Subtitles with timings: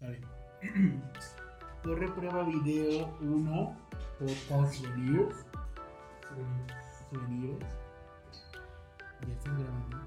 [0.00, 0.18] Dale.
[1.82, 3.76] Torre prueba video 1,
[4.18, 5.34] podcast souvenirs.
[7.10, 7.66] Souvenirs.
[9.26, 9.98] Ya están grabando.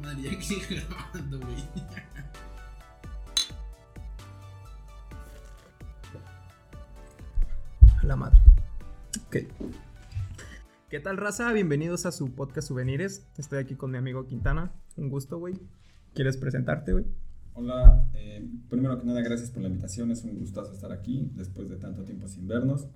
[0.00, 1.64] Madre, que grabando, güey.
[8.02, 8.43] La madre.
[10.88, 11.52] ¿Qué tal, raza?
[11.52, 13.26] Bienvenidos a su podcast Souvenirs.
[13.36, 14.72] Estoy aquí con mi amigo Quintana.
[14.96, 15.54] Un gusto, güey.
[16.14, 17.04] ¿Quieres presentarte, güey?
[17.54, 21.68] Hola, eh, primero que nada gracias por la invitación, es un gustazo estar aquí después
[21.68, 22.86] de tanto tiempo sin vernos.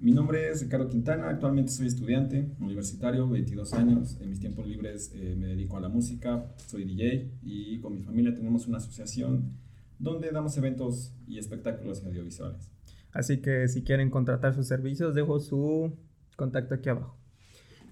[0.00, 5.12] Mi nombre es Ricardo Quintana, actualmente soy estudiante universitario, 22 años, en mis tiempos libres
[5.14, 9.52] eh, me dedico a la música, soy DJ y con mi familia tenemos una asociación
[9.98, 12.70] donde damos eventos y espectáculos audiovisuales.
[13.12, 15.92] Así que si quieren contratar sus servicios, dejo su
[16.36, 17.16] contacto aquí abajo.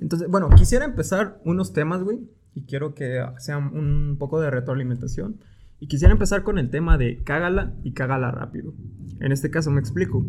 [0.01, 2.21] Entonces, bueno, quisiera empezar unos temas, güey,
[2.55, 5.41] y quiero que sea un poco de retroalimentación.
[5.80, 8.75] Y quisiera empezar con el tema de cágala y cágala rápido.
[9.21, 10.27] En este caso me explico.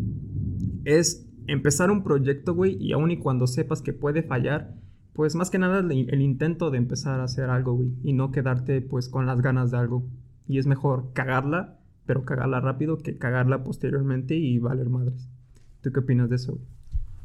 [0.85, 4.75] Es empezar un proyecto, güey, y aun y cuando sepas que puede fallar,
[5.13, 8.81] pues más que nada el, intento de empezar a hacer algo, güey, y no quedarte
[8.81, 10.07] pues con las ganas de algo.
[10.47, 11.78] Y es mejor cagarla,
[12.09, 15.29] pero cagarla rápido que cagarla posteriormente y valer madres.
[15.83, 16.57] ¿Tú qué opinas de eso?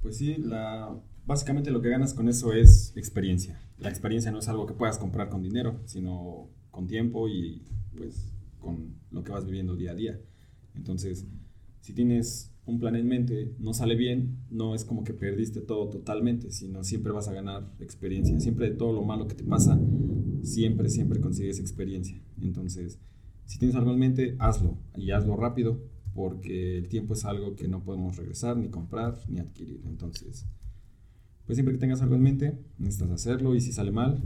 [0.03, 3.59] Pues sí, la, básicamente lo que ganas con eso es experiencia.
[3.79, 7.63] La experiencia no es algo que puedas comprar con dinero, sino con tiempo y
[7.97, 10.21] pues con lo que vas viviendo día a día.
[10.75, 11.25] Entonces,
[11.81, 15.89] si tienes un plan en mente, no sale bien, no es como que perdiste todo
[15.89, 18.39] totalmente, sino siempre vas a ganar experiencia.
[18.39, 19.81] Siempre de todo lo malo que te pasa,
[20.43, 22.21] siempre, siempre consigues experiencia.
[22.43, 22.99] Entonces,
[23.47, 25.81] si tienes algo en mente, hazlo y hazlo rápido,
[26.15, 29.83] porque el tiempo es algo que no podemos regresar, ni comprar, ni adquirir.
[29.87, 30.47] Entonces,
[31.47, 34.23] pues siempre que tengas algo en mente, necesitas hacerlo y si sale mal,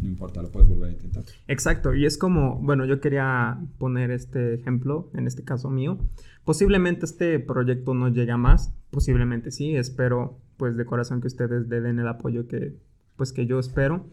[0.00, 1.24] no importa, lo puedes volver a intentar.
[1.48, 5.98] Exacto, y es como, bueno, yo quería poner este ejemplo, en este caso mío.
[6.44, 11.98] Posiblemente este proyecto no llegue más, posiblemente sí, espero pues de corazón que ustedes den
[11.98, 12.76] el apoyo que
[13.16, 14.06] pues que yo espero.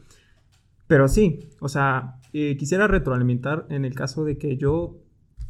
[0.87, 4.97] Pero sí, o sea, eh, quisiera retroalimentar en el caso de que yo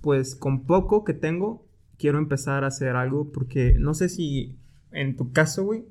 [0.02, 1.66] pues con poco que tengo
[1.98, 4.58] quiero empezar a hacer algo porque no sé si
[4.92, 5.86] en tu caso, güey,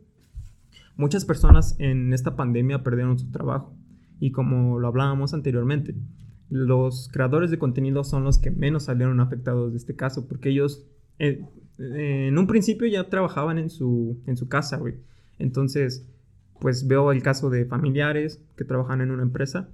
[0.96, 3.74] muchas personas en esta pandemia perdieron su trabajo.
[4.18, 5.94] Y como lo hablábamos anteriormente,
[6.48, 10.86] los creadores de contenido son los que menos salieron afectados de este caso, porque ellos
[11.18, 11.44] eh,
[11.78, 14.94] eh, en un principio ya trabajaban en su, en su casa, güey.
[15.38, 16.06] Entonces,
[16.60, 19.68] pues veo el caso de familiares que trabajan en una empresa,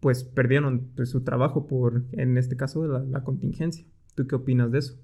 [0.00, 3.84] pues perdieron pues, su trabajo por, en este caso, la, la contingencia.
[4.14, 4.98] ¿Tú qué opinas de eso?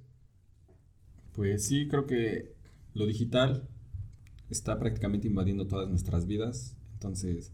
[1.33, 2.55] Pues sí, creo que
[2.95, 3.69] lo digital
[4.51, 6.77] está prácticamente invadiendo todas nuestras vidas.
[6.95, 7.53] Entonces,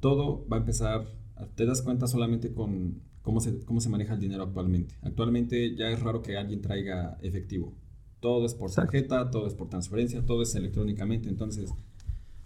[0.00, 1.06] todo va a empezar,
[1.54, 4.96] te das cuenta solamente con cómo se, cómo se maneja el dinero actualmente.
[5.02, 7.74] Actualmente ya es raro que alguien traiga efectivo.
[8.20, 11.28] Todo es por tarjeta, todo es por transferencia, todo es electrónicamente.
[11.28, 11.72] Entonces,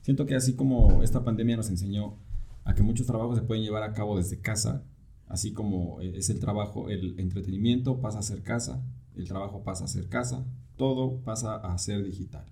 [0.07, 2.15] siento que así como esta pandemia nos enseñó
[2.63, 4.85] a que muchos trabajos se pueden llevar a cabo desde casa,
[5.27, 8.85] así como es el trabajo, el entretenimiento pasa a ser casa,
[9.17, 10.47] el trabajo pasa a ser casa,
[10.77, 12.45] todo pasa a ser digital.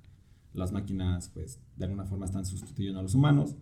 [0.53, 3.55] Las máquinas, pues, de alguna forma están sustituyendo a los humanos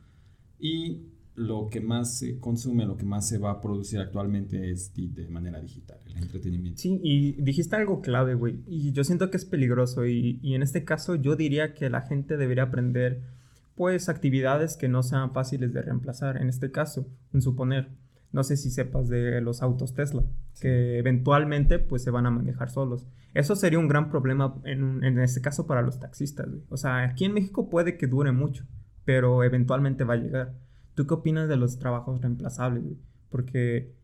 [0.58, 1.02] y
[1.34, 5.28] lo que más se consume, lo que más se va a producir actualmente es de
[5.28, 6.80] manera digital, el entretenimiento.
[6.80, 8.62] Sí, y dijiste algo clave, güey.
[8.66, 10.06] Y yo siento que es peligroso.
[10.06, 13.41] Y, y en este caso, yo diría que la gente debería aprender,
[13.74, 16.36] pues, actividades que no sean fáciles de reemplazar.
[16.36, 17.88] En este caso, en suponer,
[18.32, 20.22] no sé si sepas de los autos Tesla,
[20.60, 23.06] que eventualmente, pues, se van a manejar solos.
[23.34, 26.48] Eso sería un gran problema en, en este caso para los taxistas.
[26.68, 28.64] O sea, aquí en México puede que dure mucho,
[29.04, 30.54] pero eventualmente va a llegar.
[30.94, 32.84] ¿Tú qué opinas de los trabajos reemplazables?
[33.30, 33.94] Porque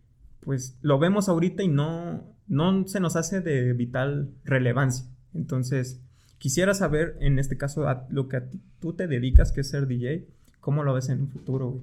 [0.40, 5.06] pues lo vemos ahorita y no, no se nos hace de vital relevancia.
[5.34, 6.02] Entonces,
[6.38, 9.68] quisiera saber, en este caso, a lo que a ti- tú te dedicas, que es
[9.68, 10.26] ser DJ,
[10.60, 11.82] ¿cómo lo ves en un futuro, güey?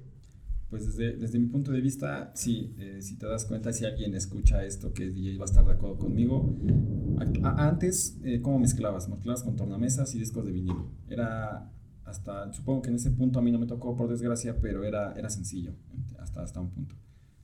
[0.69, 4.13] Pues desde, desde mi punto de vista, sí, eh, si te das cuenta, si alguien
[4.15, 6.57] escucha esto que es DJ va a estar de acuerdo conmigo.
[7.18, 9.07] Act- a- Antes, eh, ¿cómo mezclabas?
[9.07, 10.89] Mezclabas con tornamesas y discos de vinilo.
[11.07, 11.71] Era
[12.03, 15.13] hasta, supongo que en ese punto a mí no me tocó por desgracia, pero era,
[15.13, 15.71] era sencillo,
[16.19, 16.95] hasta, hasta un punto.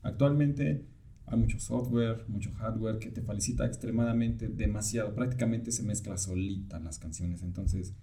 [0.01, 0.83] Actualmente
[1.25, 5.13] hay mucho software, mucho hardware que te facilita extremadamente demasiado.
[5.15, 7.41] Prácticamente se mezcla solita las canciones.
[7.43, 7.93] Entonces,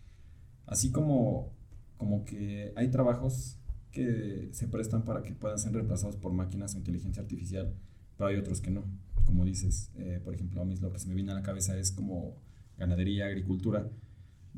[0.67, 1.53] así como,
[1.97, 3.59] como que hay trabajos
[3.91, 7.75] que se prestan para que puedan ser reemplazados por máquinas o inteligencia artificial,
[8.17, 8.85] pero hay otros que no.
[9.25, 11.77] Como dices, eh, por ejemplo, a mí lo que se me viene a la cabeza
[11.79, 12.37] es como
[12.79, 13.91] ganadería, agricultura,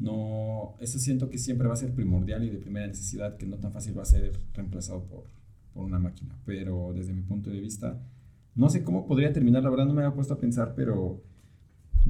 [0.01, 3.59] no, eso siento que siempre va a ser primordial y de primera necesidad, que no
[3.59, 5.25] tan fácil va a ser reemplazado por,
[5.75, 6.39] por una máquina.
[6.47, 8.01] Pero desde mi punto de vista,
[8.55, 11.23] no sé cómo podría terminar, la verdad no me había puesto a pensar, pero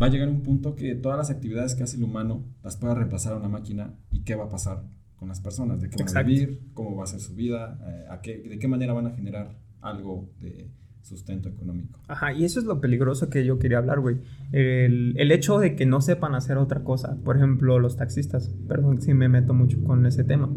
[0.00, 2.94] va a llegar un punto que todas las actividades que hace el humano las pueda
[2.94, 4.82] reemplazar a una máquina y qué va a pasar
[5.16, 8.06] con las personas, de qué van a vivir, cómo va a ser su vida, eh,
[8.10, 10.70] a qué, de qué manera van a generar algo de,
[11.02, 12.00] sustento económico.
[12.08, 14.18] Ajá, y eso es lo peligroso que yo quería hablar, güey.
[14.52, 17.16] El, el, hecho de que no sepan hacer otra cosa.
[17.24, 18.54] Por ejemplo, los taxistas.
[18.68, 20.50] Perdón si me meto mucho con ese tema.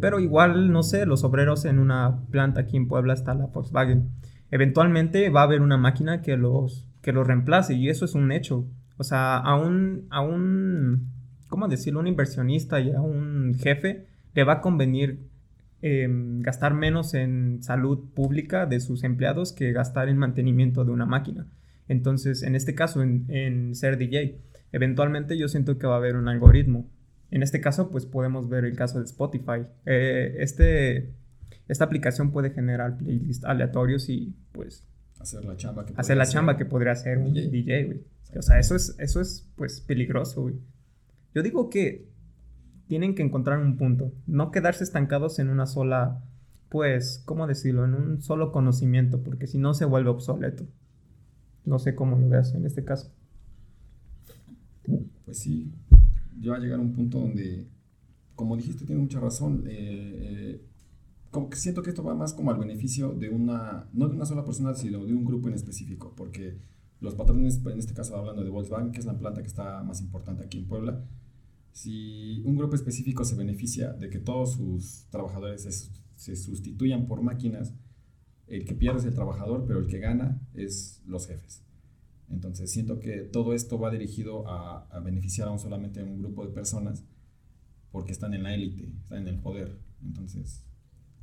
[0.00, 4.10] Pero igual, no sé, los obreros en una planta aquí en Puebla está la Volkswagen.
[4.50, 8.32] Eventualmente va a haber una máquina que los, que los reemplace y eso es un
[8.32, 8.66] hecho.
[8.96, 10.06] O sea, a un,
[11.48, 12.00] ¿cómo decirlo?
[12.00, 15.20] Un inversionista y a un jefe le va a convenir
[15.82, 21.04] Em, gastar menos en salud pública de sus empleados que gastar en mantenimiento de una
[21.04, 21.46] máquina.
[21.86, 24.40] Entonces, en este caso, en, ser DJ,
[24.72, 26.88] eventualmente yo siento que va a haber un algoritmo.
[27.30, 29.66] En este caso, pues podemos ver el caso de Spotify.
[29.84, 31.12] Eh, este,
[31.68, 34.84] esta aplicación puede generar playlists aleatorios y pues
[35.18, 38.04] hacer la chamba que, hacer la chamba que podría hacer un DJ,
[38.36, 40.50] O sea, eso es, eso es pues peligroso,
[41.34, 42.08] Yo digo que
[42.86, 46.22] tienen que encontrar un punto, no quedarse estancados en una sola,
[46.68, 47.84] pues, ¿cómo decirlo?
[47.84, 50.66] En un solo conocimiento, porque si no se vuelve obsoleto.
[51.64, 53.12] No sé cómo lo veas en este caso.
[55.24, 55.72] Pues sí,
[56.38, 57.66] yo va a llegar a un punto donde,
[58.36, 59.64] como dijiste, tiene mucha razón.
[59.66, 60.60] Eh, eh,
[61.36, 64.24] como que siento que esto va más como al beneficio de una, no de una
[64.24, 66.56] sola persona, sino de un grupo en específico, porque
[67.00, 70.00] los patrones, en este caso hablando de Volkswagen, que es la planta que está más
[70.00, 71.04] importante aquí en Puebla,
[71.72, 77.74] si un grupo específico se beneficia de que todos sus trabajadores se, sustituyan por máquinas,
[78.46, 81.62] el que pierde es el trabajador, pero el que gana es los jefes.
[82.30, 86.54] Entonces siento que todo esto va dirigido a, beneficiar a un solamente un grupo de
[86.54, 87.04] personas
[87.92, 89.78] porque están en la élite, están en el poder.
[90.02, 90.65] Entonces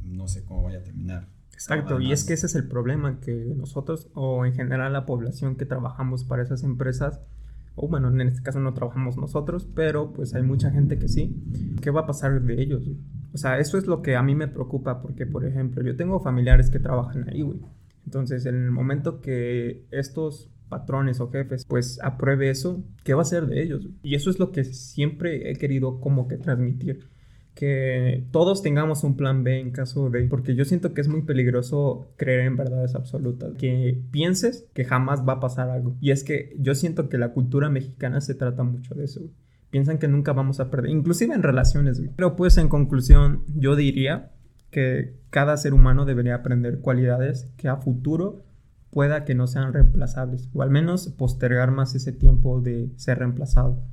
[0.06, 1.28] no sé cómo vaya a terminar.
[1.54, 5.56] Exacto, y es que ese es el problema, que nosotros o en general la población
[5.56, 7.22] que trabajamos para esas empresas,
[7.76, 11.36] o bueno, en este caso no trabajamos nosotros, pero pues hay mucha gente que sí.
[11.82, 12.90] ¿Qué va a pasar de ellos?
[13.34, 16.20] O sea, eso es lo que a mí me preocupa porque, por ejemplo, yo tengo
[16.20, 17.60] familiares que trabajan ahí, güey.
[18.06, 23.26] Entonces, en el momento que estos patrones o jefes pues apruebe eso, ¿qué va a
[23.26, 23.88] ser de ellos?
[24.02, 27.08] Y eso es lo que siempre he querido como que transmitir
[27.56, 30.24] que todos tengamos un plan B en caso de...
[30.26, 33.54] Porque yo siento que es muy peligroso creer en verdades absolutas.
[33.58, 35.96] Que pienses que jamás va a pasar algo.
[36.02, 39.22] Y es que yo siento que la cultura mexicana se trata mucho de eso.
[39.70, 42.02] Piensan que nunca vamos a perder, inclusive en relaciones.
[42.16, 44.32] Pero pues en conclusión, yo diría
[44.70, 48.44] que cada ser humano debería aprender cualidades que a futuro
[48.92, 50.50] pueda que no sean reemplazables.
[50.54, 53.84] O al menos postergar más ese tiempo de ser reemplazado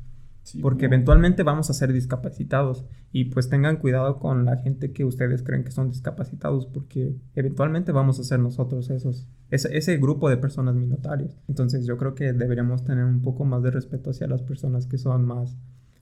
[0.61, 5.43] porque eventualmente vamos a ser discapacitados y pues tengan cuidado con la gente que ustedes
[5.43, 10.37] creen que son discapacitados porque eventualmente vamos a ser nosotros esos, ese, ese grupo de
[10.37, 11.39] personas minoritarias.
[11.49, 14.99] Entonces yo creo que deberíamos tener un poco más de respeto hacia las personas que
[14.99, 15.57] son más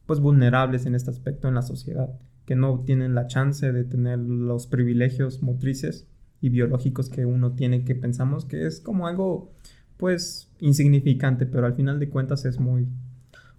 [0.07, 4.19] pues vulnerables en este aspecto en la sociedad, que no tienen la chance de tener
[4.19, 6.09] los privilegios motrices
[6.41, 9.53] y biológicos que uno tiene que pensamos que es como algo
[9.99, 12.89] pues insignificante, pero al final de cuentas es muy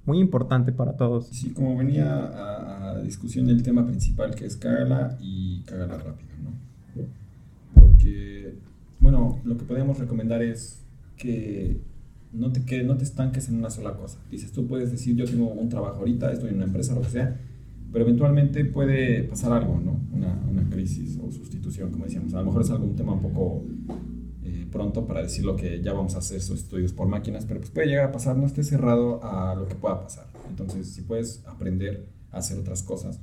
[0.10, 1.28] muy importante para todos.
[1.28, 6.52] Sí, como venía a, discusión el tema principal que es cágala y cágala rápido, ¿no?
[7.80, 8.56] Porque,
[9.00, 10.84] bueno, lo que podemos recomendar es
[11.16, 11.80] que
[12.34, 14.18] no te, que no te estanques en una sola cosa.
[14.32, 17.10] Dices, tú puedes decir, yo tengo un trabajo ahorita, estoy en una empresa, lo que
[17.10, 17.40] sea,
[17.94, 20.00] pero eventualmente puede pasar algo, ¿no?
[20.12, 22.34] Una, una crisis o sustitución, como decíamos.
[22.34, 23.64] A lo mejor es algún tema un poco
[24.70, 27.72] pronto para decir lo que ya vamos a hacer esos estudios por máquinas, pero pues
[27.72, 30.28] puede llegar a pasar, no esté cerrado a lo que pueda pasar.
[30.50, 33.20] Entonces, si puedes aprender a hacer otras cosas,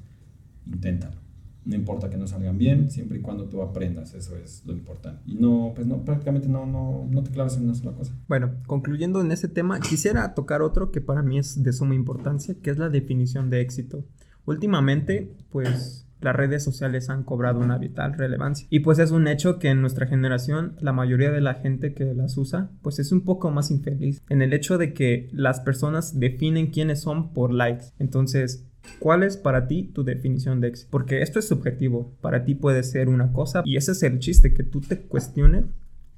[0.67, 1.17] inténtalo.
[1.65, 5.21] No importa que no salgan bien, siempre y cuando tú aprendas, eso es lo importante.
[5.26, 8.12] Y no, pues no, prácticamente no, no, no te claves en una sola cosa.
[8.29, 12.55] Bueno, concluyendo en ese tema, quisiera tocar otro que para mí es de suma importancia,
[12.62, 14.05] que es la definición de éxito.
[14.45, 18.66] Últimamente, pues las redes sociales han cobrado una vital relevancia.
[18.70, 22.14] Y pues es un hecho que en nuestra generación la mayoría de la gente que
[22.14, 26.18] las usa pues es un poco más infeliz en el hecho de que las personas
[26.18, 27.87] definen quiénes son por likes.
[27.99, 28.66] Entonces,
[29.00, 30.88] ¿Cuál es para ti tu definición de éxito?
[30.92, 32.14] Porque esto es subjetivo.
[32.20, 35.64] Para ti puede ser una cosa y ese es el chiste, que tú te cuestiones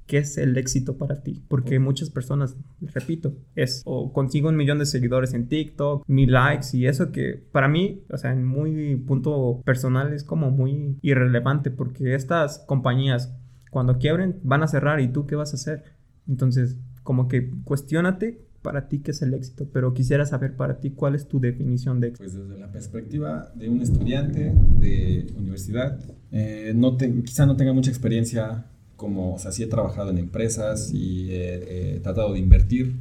[0.09, 1.43] qué es el éxito para ti.
[1.47, 6.75] Porque muchas personas, repito, es o consigo un millón de seguidores en TikTok, mil likes
[6.75, 11.69] y eso que para mí, o sea, en muy punto personal es como muy irrelevante
[11.69, 13.35] porque estas compañías
[13.69, 15.83] cuando quiebren van a cerrar y tú qué vas a hacer.
[16.27, 20.89] Entonces, como que cuestionate para ti qué es el éxito, pero quisiera saber para ti
[20.89, 22.23] cuál es tu definición de éxito.
[22.23, 25.99] Pues desde la perspectiva de un estudiante de universidad,
[26.31, 28.65] eh, no quizá no tenga mucha experiencia
[28.99, 32.97] como, o sea, sí he trabajado en empresas y he, tratado de invertir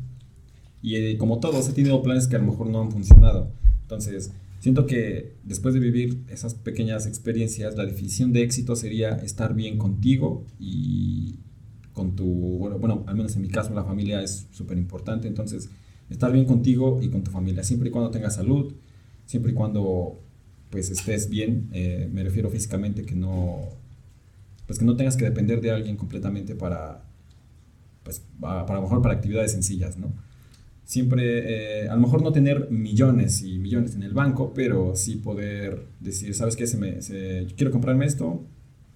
[0.81, 3.51] y eh, como todos he tenido planes que a lo mejor no han funcionado.
[3.83, 9.55] Entonces, siento que después de vivir esas pequeñas experiencias, la definición de éxito sería estar
[9.55, 11.41] bien contigo y
[11.93, 15.69] con tu, bueno, bueno al menos en mi caso la familia es súper importante, entonces
[16.09, 18.73] estar bien contigo y con tu familia, siempre y cuando tengas salud,
[19.27, 20.23] siempre y cuando
[20.71, 23.71] pues estés bien, eh, me refiero físicamente que no,
[24.69, 27.03] pues que no tengas que depender de alguien completamente para,
[28.03, 30.13] pues para, lo mejor para actividades sencillas, ¿no?
[30.85, 35.17] Siempre, eh, a lo mejor no tener millones y millones en el banco, pero sí
[35.17, 36.67] poder decir, ¿sabes qué?
[36.67, 36.99] Se me,
[37.57, 38.45] quiero comprarme esto,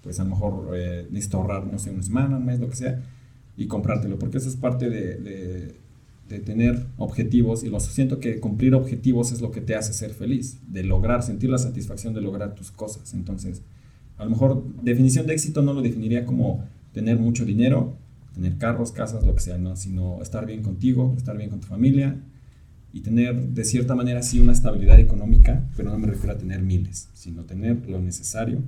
[0.02, 2.76] pues a lo mejor eh, necesito ahorrar, no sé, una semana, un mes, lo que
[2.76, 3.02] sea,
[3.56, 8.74] y comprártelo, porque eso es parte de, de, tener objetivos, y lo siento que cumplir
[8.74, 12.54] objetivos es lo que te hace ser feliz, de lograr, sentir la satisfacción de lograr
[12.54, 13.12] tus cosas.
[13.12, 13.60] Entonces,
[14.16, 17.96] a lo mejor definición de éxito no lo definiría como tener mucho dinero,
[18.34, 19.76] tener carros, casas, lo que sea, ¿no?
[19.76, 22.16] sino estar bien contigo, estar bien con tu familia,
[22.94, 26.60] y tener de cierta manera sí una estabilidad económica, pero no me refiero a tener
[26.60, 28.62] miles, sino tener lo necesario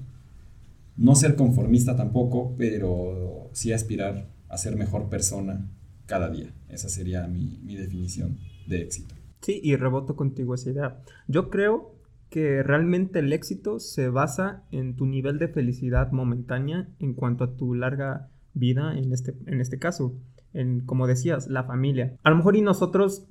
[0.96, 5.68] no ser conformista tampoco, pero sí aspirar a ser mejor persona
[6.06, 6.54] cada día.
[6.68, 9.14] Esa sería mi, definición de éxito.
[9.40, 11.02] Sí, y reboto contigo esa idea.
[11.26, 11.93] Yo creo
[12.34, 17.54] que realmente el éxito se basa en tu nivel de felicidad momentánea en cuanto a
[17.54, 20.16] tu larga vida en este, en este caso.
[20.52, 22.16] En, como decías, la familia.
[22.24, 23.28] A lo mejor y nosotros,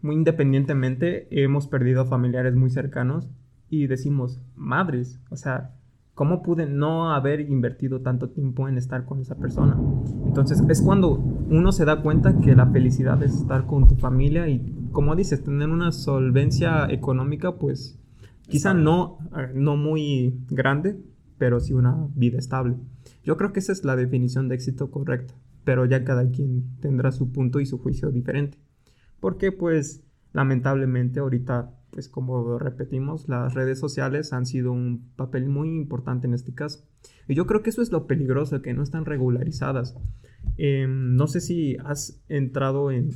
[0.00, 3.28] muy independientemente, hemos perdido familiares muy cercanos
[3.68, 5.72] y decimos, madres, o sea,
[6.14, 9.80] ¿Cómo pude no haber invertido tanto tiempo en estar con esa persona?
[10.26, 14.46] Entonces es cuando uno se da cuenta que la felicidad es estar con tu familia
[14.46, 17.99] y, como dices, tener una solvencia económica, pues
[18.50, 21.00] quizá no, eh, no muy grande,
[21.38, 22.76] pero sí una vida estable.
[23.24, 27.12] Yo creo que esa es la definición de éxito correcta, pero ya cada quien tendrá
[27.12, 28.58] su punto y su juicio diferente.
[29.20, 35.74] Porque pues lamentablemente ahorita pues como repetimos, las redes sociales han sido un papel muy
[35.76, 36.84] importante en este caso.
[37.28, 39.96] Y yo creo que eso es lo peligroso, que no están regularizadas.
[40.56, 43.10] Em, no sé si has entrado en,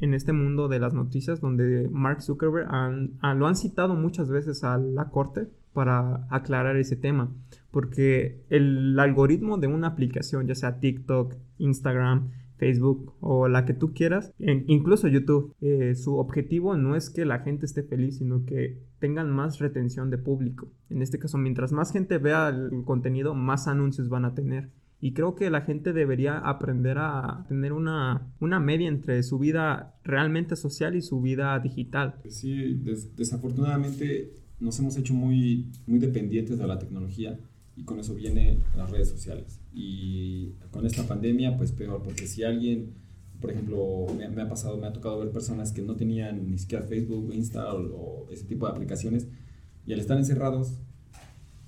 [0.00, 5.10] este mundo de las noticias donde Mark Zuckerberg lo han citado muchas veces a la
[5.10, 7.32] corte para aclarar ese tema.
[7.70, 13.94] Porque el algoritmo de una aplicación, ya sea TikTok, Instagram, Facebook o la que tú
[13.94, 18.82] quieras, incluso YouTube, eh, su objetivo no es que la gente esté feliz, sino que
[18.98, 20.68] tengan más retención de público.
[20.90, 24.70] En este caso, mientras más gente vea el contenido, más anuncios van a tener.
[25.00, 29.94] Y creo que la gente debería aprender a tener una, una media entre su vida
[30.02, 32.16] realmente social y su vida digital.
[32.28, 32.82] Sí,
[33.16, 37.38] desafortunadamente nos hemos hecho muy, muy dependientes de la tecnología
[37.76, 39.60] y con eso vienen las redes sociales.
[39.72, 42.94] Y con esta pandemia, pues peor, porque si alguien,
[43.40, 46.84] por ejemplo, me, ha pasado, me ha tocado ver personas que no tenían ni siquiera
[46.84, 49.28] Facebook, Insta o, ese tipo de aplicaciones,
[49.86, 50.74] y al estar encerrados,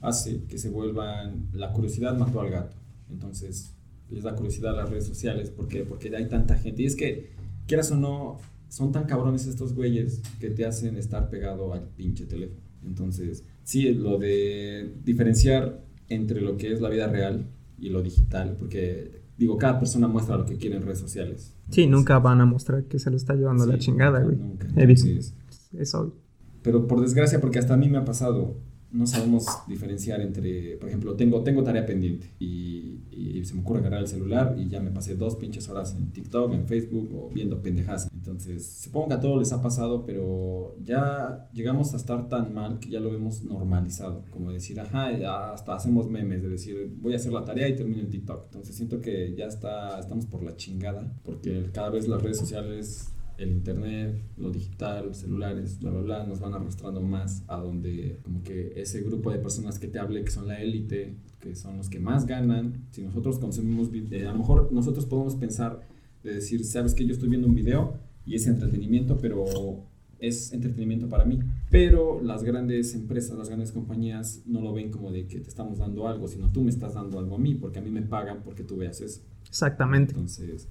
[0.01, 2.77] hace que se vuelvan, la curiosidad mató al gato.
[3.11, 3.75] Entonces,
[4.11, 5.85] les da curiosidad a las redes sociales, ¿por qué?
[5.85, 6.83] Porque hay tanta gente.
[6.83, 7.31] Y es que,
[7.67, 8.38] quieras o no,
[8.69, 12.61] son tan cabrones estos güeyes que te hacen estar pegado al pinche teléfono.
[12.85, 17.47] Entonces, sí, lo de diferenciar entre lo que es la vida real
[17.79, 21.55] y lo digital, porque digo, cada persona muestra lo que quiere en redes sociales.
[21.71, 24.37] Sí, nunca van a mostrar que se lo está llevando la chingada, güey.
[24.37, 24.69] Nunca.
[24.76, 26.14] es obvio.
[26.62, 28.59] Pero por desgracia, porque hasta a mí me ha pasado,
[28.92, 32.99] no sabemos diferenciar entre, por ejemplo, tengo, tengo tarea pendiente y,
[33.44, 36.52] se me ocurre agarrar el celular y ya me pasé dos pinches horas en TikTok,
[36.52, 38.11] en Facebook o viendo pendejas.
[38.12, 42.78] Entonces, supongo que a todos les ha pasado, pero ya llegamos a estar tan mal
[42.78, 44.25] que ya lo vemos normalizado.
[44.30, 47.76] Como decir, ajá, ya hasta hacemos memes de decir, voy a hacer la tarea y
[47.76, 48.44] termino en TikTok.
[48.44, 53.12] Entonces, siento que ya está, estamos por la chingada porque cada vez las redes sociales
[53.40, 58.42] el internet, lo digital, celulares, bla, bla, bla, nos van arrastrando más a donde como
[58.42, 61.88] que ese grupo de personas que te hable, que son la élite, que son los
[61.88, 65.80] que más ganan, si nosotros consumimos, eh, a lo mejor nosotros podemos pensar
[66.23, 67.94] de decir, sabes que yo estoy viendo un video
[68.26, 69.47] y es entretenimiento, pero
[70.18, 71.38] es entretenimiento para mí.
[71.70, 75.78] Pero las grandes empresas, las grandes compañías no lo ven como de que te estamos
[75.78, 78.42] dando algo, sino tú me estás dando algo a mí, porque a mí me pagan
[78.44, 79.23] porque tú veas eso.
[79.49, 80.12] Exactamente.
[80.12, 80.68] Entonces,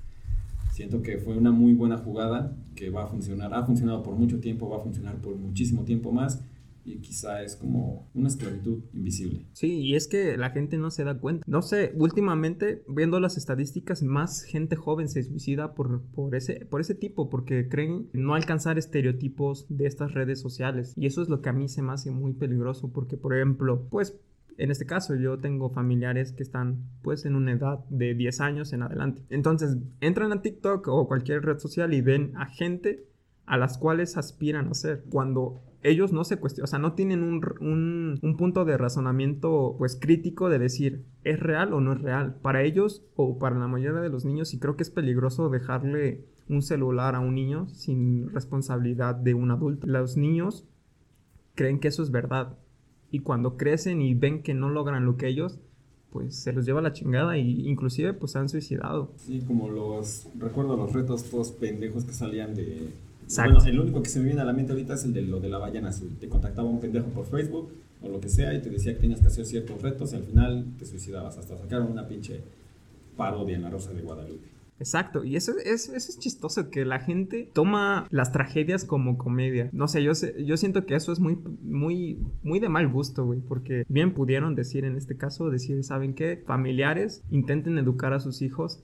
[0.80, 4.40] Siento que fue una muy buena jugada que va a funcionar, ha funcionado por mucho
[4.40, 6.42] tiempo, va a funcionar por muchísimo tiempo más
[6.86, 9.46] y quizá es como una esclavitud invisible.
[9.52, 11.44] Sí, y es que la gente no se da cuenta.
[11.48, 16.80] No sé, últimamente, viendo las estadísticas, más gente joven se suicida por, por, ese, por
[16.80, 20.94] ese tipo, porque creen no alcanzar estereotipos de estas redes sociales.
[20.96, 23.86] Y eso es lo que a mí se me hace muy peligroso, porque, por ejemplo,
[23.90, 24.18] pues
[24.60, 28.74] en este caso yo tengo familiares que están pues en una edad de 10 años
[28.74, 29.24] en adelante.
[29.30, 33.06] Entonces entran a TikTok o cualquier red social y ven a gente
[33.46, 35.04] a las cuales aspiran a ser.
[35.10, 39.96] Cuando ellos no se cuestionan, o sea, no tienen un, un, punto de razonamiento pues
[39.96, 42.36] crítico de decir, ¿es real o no es real?
[42.42, 46.26] Para ellos o para la mayoría de los niños, y creo que es peligroso dejarle
[46.50, 49.88] un celular a un niño sin responsabilidad de un adulto.
[49.88, 50.68] Los niños
[51.56, 52.58] creen que eso es verdad.
[53.12, 55.60] Y cuando crecen y ven que no logran lo que ellos,
[56.12, 59.12] pues se los lleva la chingada y inclusive pues se han suicidado.
[59.18, 62.90] Sí, como los, recuerdo los retos todos pendejos que salían de
[63.38, 65.40] bueno, el único que se me viene a la mente ahorita es el de lo
[65.40, 66.10] de la ballena azul.
[66.20, 67.70] Te contactaba un pendejo por Facebook
[68.02, 70.24] o lo que sea y te decía que tenías que hacer ciertos retos y al
[70.24, 71.38] final te suicidabas.
[71.38, 72.42] Hasta sacaron una pinche
[73.16, 74.48] parodia en la Rosa de Guadalupe.
[74.80, 79.70] Exacto, y eso, eso, es chistoso, que la gente toma las tragedias como comedia.
[79.74, 80.14] No sé, yo,
[80.46, 84.56] yo siento que eso es muy, muy, muy de mal gusto, güey, porque bien pudieron
[84.56, 86.42] decir en este caso, decir, ¿saben qué?
[86.46, 88.84] Familiares intenten educar a sus hijos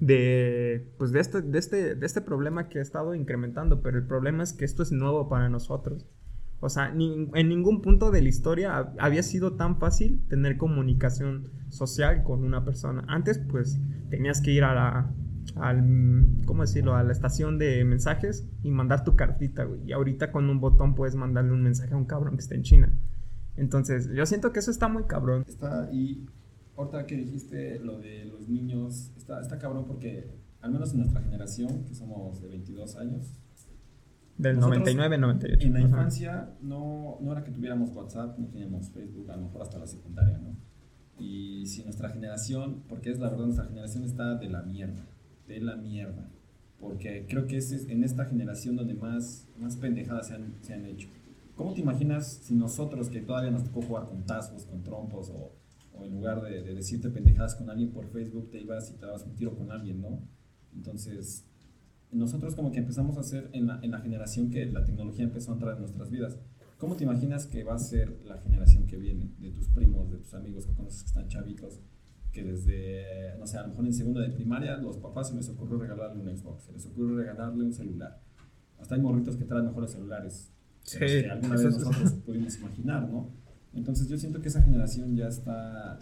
[0.00, 4.06] de, pues de, este, de, este, de este problema que ha estado incrementando, pero el
[4.06, 6.06] problema es que esto es nuevo para nosotros.
[6.60, 12.22] O sea, en ningún punto de la historia había sido tan fácil tener comunicación social
[12.22, 13.04] con una persona.
[13.06, 15.14] Antes, pues, tenías que ir a la,
[15.56, 16.94] al, ¿cómo decirlo?
[16.94, 19.80] A la estación de mensajes y mandar tu cartita, güey.
[19.86, 22.62] Y ahorita con un botón puedes mandarle un mensaje a un cabrón que está en
[22.62, 22.92] China.
[23.56, 25.44] Entonces, yo siento que eso está muy cabrón.
[25.46, 26.26] Está, y
[26.76, 31.20] ahorita que dijiste lo de los niños, está, está cabrón porque, al menos en nuestra
[31.22, 33.40] generación, que somos de 22 años,
[34.36, 35.66] del 99, 98.
[35.66, 39.62] En la infancia no, no era que tuviéramos WhatsApp, no teníamos Facebook, a lo mejor
[39.62, 40.56] hasta la secundaria, ¿no?
[41.18, 45.06] Y si nuestra generación, porque es la verdad, nuestra generación está de la mierda,
[45.46, 46.30] de la mierda.
[46.78, 50.84] Porque creo que es en esta generación donde más, más pendejadas se han, se han
[50.84, 51.08] hecho.
[51.54, 55.52] ¿Cómo te imaginas si nosotros, que todavía nos tocó jugar con tazos, con trompos o
[55.94, 59.24] o en lugar de, decirte pendejadas con alguien por Facebook, te ibas y te dabas
[59.24, 60.20] un tiro con alguien, ¿no?
[60.74, 61.46] Entonces,
[62.10, 65.52] nosotros como que empezamos a hacer en la, en la generación que la tecnología empezó
[65.52, 66.38] a entrar en nuestras vidas.
[66.78, 69.30] ¿Cómo te imaginas que va a ser la generación que viene?
[69.38, 71.80] De tus primos, de tus amigos que conoces que están chavitos,
[72.34, 75.48] que desde, no sé, a lo mejor en segundo de primaria, los papás se les
[75.48, 78.20] ocurrió regalarle un Xbox, se les ocurrió regalarle un celular.
[78.78, 83.30] Hasta hay morritos que traen mejores celulares sí, que alguna vez nosotros pudimos imaginar, ¿no?
[83.72, 85.98] Entonces yo siento que esa generación ya está...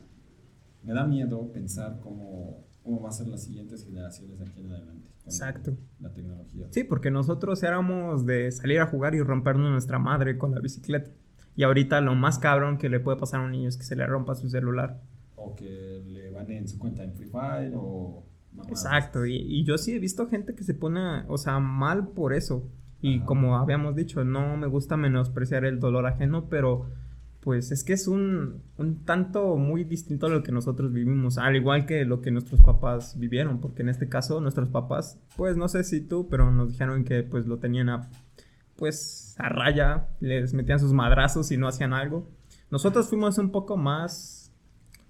[0.83, 4.73] Me da miedo pensar cómo, cómo va a ser las siguientes generaciones de aquí en
[4.73, 5.11] adelante.
[5.25, 5.77] Exacto.
[6.01, 6.67] La tecnología.
[6.71, 11.13] Sí, porque nosotros éramos de salir a jugar y rompernos nuestra madre con la bicicleta.
[11.55, 13.95] Y ahorita lo más cabrón que le puede pasar a un niño es que se
[13.95, 15.01] le rompa su celular.
[15.45, 18.25] O que le van en su cuenta en Free Fire o...
[18.69, 22.35] Exacto, y, y, yo sí he visto gente que se pone, o sea, mal por
[22.35, 22.71] eso.
[23.01, 26.87] Y como habíamos dicho, no me gusta menospreciar el dolor ajeno, pero
[27.43, 31.57] pues es que es un, un, tanto muy distinto a lo que nosotros vivimos, al
[31.57, 35.67] igual que lo que nuestros papás vivieron, porque en este caso nuestros papás, pues no
[35.67, 38.09] sé si tú, pero nos dijeron que pues lo tenían a,
[38.77, 42.29] pues a raya, les metían sus madrazos y no hacían algo.
[42.71, 44.42] Nosotros fuimos un poco más,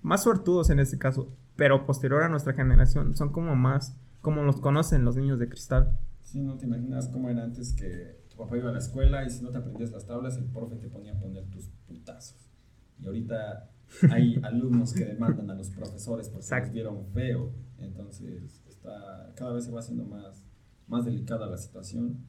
[0.03, 4.61] más suertudos en este caso, pero posterior a nuestra generación, son como más, como los
[4.61, 5.99] conocen los niños de cristal.
[6.23, 9.31] Sí, no te imaginas cómo era antes que tu papá iba a la escuela y
[9.31, 12.51] si no te aprendías las tablas, el profe te ponía a poner tus putazos.
[12.99, 13.71] Y ahorita
[14.11, 17.53] hay alumnos que demandan a los profesores porque se les vieron feo.
[17.79, 20.45] Entonces, está, cada vez se va haciendo más,
[20.87, 22.27] más delicada la situación.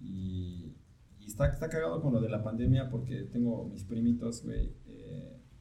[0.00, 0.74] Y,
[1.18, 4.74] y está, está cagado con lo de la pandemia porque tengo mis primitos, güey.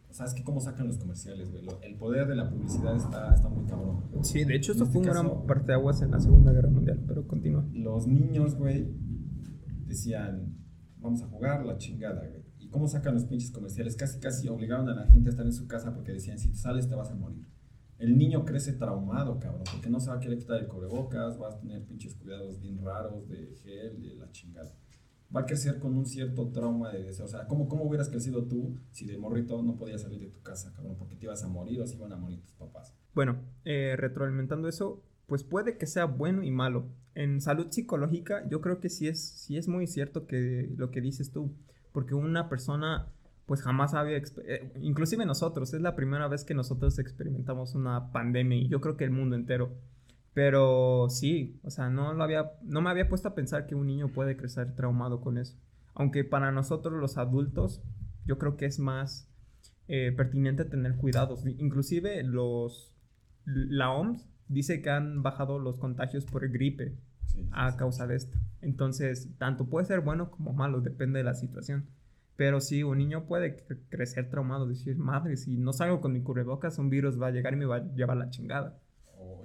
[0.09, 0.43] Eh, ¿Sabes qué?
[0.43, 1.65] ¿Cómo sacan los comerciales, güey?
[1.81, 4.03] El poder de la publicidad está, está muy cabrón.
[4.23, 6.69] Sí, de hecho, esto este fue una gran parte de aguas en la Segunda Guerra
[6.69, 7.65] Mundial, pero continúa.
[7.73, 8.87] Los niños, güey,
[9.85, 10.57] decían,
[10.97, 12.43] vamos a jugar la chingada, güey.
[12.57, 13.95] ¿Y cómo sacan los pinches comerciales?
[13.95, 16.57] Casi, casi obligaron a la gente a estar en su casa porque decían, si te
[16.57, 17.45] sales te vas a morir.
[17.97, 21.55] El niño crece traumado, cabrón, porque no se va a querer quitar el cubrebocas, vas
[21.55, 24.73] a tener pinches cuidados bien raros de gel, de la chingada.
[25.35, 27.25] Va a crecer con un cierto trauma de deseo.
[27.25, 30.41] O sea, ¿cómo, ¿cómo hubieras crecido tú si de morrito no podías salir de tu
[30.41, 30.95] casa, cabrón?
[30.97, 32.95] Porque te ibas a morir o si iban a morir tus papás.
[33.13, 36.87] Bueno, eh, retroalimentando eso, pues puede que sea bueno y malo.
[37.13, 41.01] En salud psicológica yo creo que sí es, sí es muy cierto que lo que
[41.01, 41.51] dices tú,
[41.91, 43.07] porque una persona
[43.49, 48.59] pues jamás había, eh, inclusive nosotros, es la primera vez que nosotros experimentamos una pandemia
[48.59, 49.71] y yo creo que el mundo entero.
[50.33, 53.87] Pero sí, o sea, no, lo había, no me había puesto a pensar que un
[53.87, 55.57] niño puede crecer traumado con eso.
[55.95, 57.81] aunque para nosotros los adultos
[58.25, 59.27] yo creo que es más
[59.87, 61.45] eh, pertinente tener cuidados.
[61.45, 62.95] Inclusive los,
[63.45, 67.77] la OMS dice que han bajado los contagios por gripe Sí, sí, a sí.
[67.77, 68.37] causa de esto.
[68.61, 71.85] Entonces, tanto puede ser bueno como malo, depende de la situación.
[72.35, 76.21] Pero sí, un niño puede cre- crecer traumado, decir, madre, si no salgo con mi
[76.23, 78.79] cubrebocas, un virus va a llegar y me va a llevar la chingada.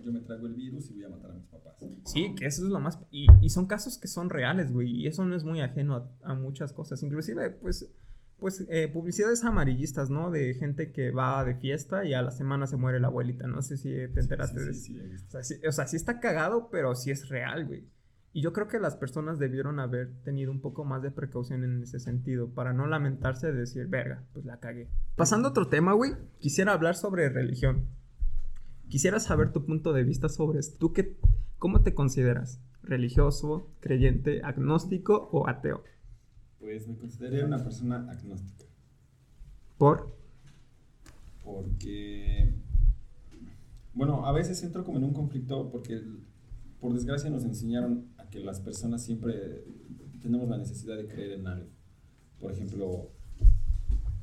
[0.05, 1.75] Yo me traigo el virus y voy a matar a mis papás.
[2.05, 2.99] Sí, que eso es lo más...
[3.11, 6.33] Y, y son casos que son reales, güey, y eso no es muy ajeno a,
[6.33, 7.03] a muchas cosas.
[7.03, 7.90] Inclusive, pues,
[8.38, 10.31] pues eh, publicidades amarillistas, ¿no?
[10.31, 13.47] De gente que va de fiesta y a la semana se muere la abuelita.
[13.47, 15.17] No sé si te enteraste Sí, de sí, eso.
[15.19, 15.25] sí.
[15.27, 17.85] O sea, sí, o sea, sí está cagado, pero sí es real, güey.
[18.37, 21.81] Y yo creo que las personas debieron haber tenido un poco más de precaución en
[21.85, 24.88] ese sentido, para no lamentarse de decir, verga, pues la cagué.
[25.14, 27.85] Pasando a otro tema, güey, quisiera hablar sobre religión.
[28.88, 30.77] Quisiera saber tu punto de vista sobre esto.
[30.79, 31.16] ¿Tú qué,
[31.59, 32.61] cómo te consideras?
[32.83, 35.83] ¿Religioso, creyente, agnóstico o ateo?
[36.61, 38.64] Pues me consideré una persona agnóstica.
[39.79, 40.14] ¿Por?
[41.42, 42.55] Porque,
[43.92, 46.03] bueno, a veces entro como en un conflicto porque,
[46.81, 49.64] por desgracia, nos enseñaron a que las personas siempre
[50.23, 51.68] tenemos la necesidad de creer en algo.
[52.40, 53.11] Por ejemplo,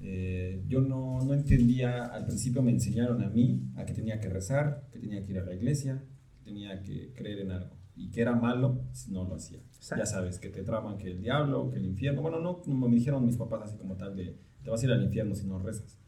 [0.03, 4.29] eh, yo no, no entendía, al principio me enseñaron a mí a que tenía que
[4.29, 8.09] rezar, que tenía que ir a la iglesia, que tenía que creer en algo y
[8.09, 9.59] que era malo si no lo hacía.
[9.59, 10.03] Exacto.
[10.03, 12.21] Ya sabes, que te traman que el diablo, que el infierno.
[12.21, 14.91] Bueno, no como me dijeron mis papás así como tal de te vas a ir
[14.91, 15.99] al infierno si no rezas.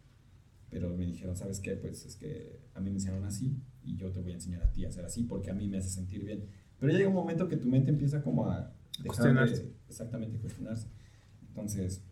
[0.69, 1.75] Pero me dijeron, ¿sabes qué?
[1.75, 4.71] Pues es que a mí me enseñaron así y yo te voy a enseñar a
[4.71, 6.47] ti a hacer así porque a mí me hace sentir bien.
[6.79, 8.73] Pero ya llega un momento que tu mente empieza como a
[9.05, 9.63] Cuestionarse.
[9.63, 10.87] de exactamente cuestionarse.
[11.47, 12.03] Entonces,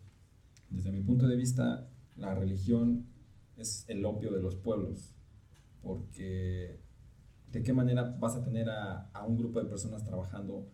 [0.72, 3.06] desde mi punto de vista, la religión
[3.56, 5.14] es el opio de los pueblos
[5.82, 6.78] porque
[7.50, 10.66] ¿de qué manera vas a tener a, a un grupo de personas trabajando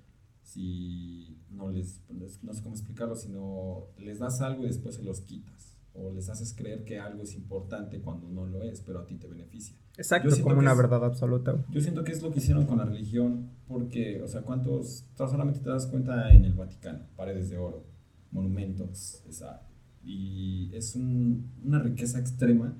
[0.42, 5.20] si no les, no sé cómo explicarlo, sino les das algo y después se los
[5.22, 5.74] quitas?
[5.94, 9.16] O les haces creer que algo es importante cuando no lo es, pero a ti
[9.16, 9.76] te beneficia.
[9.96, 11.64] Exacto, como una es- verdad absoluta.
[11.70, 15.06] Yo siento que es lo que hicieron con la religión, porque, o sea, ¿cuántos?
[15.16, 17.84] solamente te das cuenta en el Vaticano, paredes de oro,
[18.30, 19.66] monumentos, esa,
[20.08, 22.72] y es un- una riqueza extrema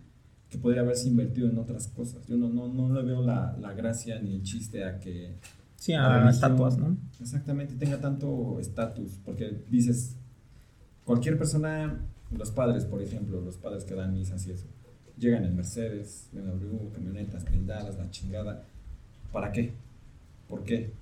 [0.48, 2.26] que podría haberse invertido en otras cosas.
[2.26, 5.34] Yo no, no, no le veo la, la gracia ni el chiste a que
[5.76, 6.96] Sí, la a religión, estatuas, ¿no?
[7.20, 10.16] Exactamente, tenga tanto estatus, porque dices,
[11.04, 12.00] cualquier persona,
[12.36, 14.66] los padres, por ejemplo, los padres que dan misas y eso,
[15.18, 18.64] llegan en Mercedes, BMW, camionetas blindadas, la chingada.
[19.32, 19.72] ¿Para qué?
[20.48, 20.92] ¿Por qué?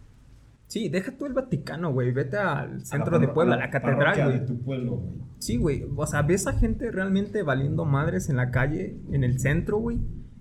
[0.66, 2.10] Sí, deja tú el Vaticano, güey.
[2.12, 4.46] Vete al centro de Puebla, a la parroquia catedral, de güey.
[4.46, 5.25] tu pueblo, güey.
[5.38, 5.84] Sí, güey.
[5.96, 10.00] O sea, ves a gente realmente valiendo madres en la calle, en el centro, güey.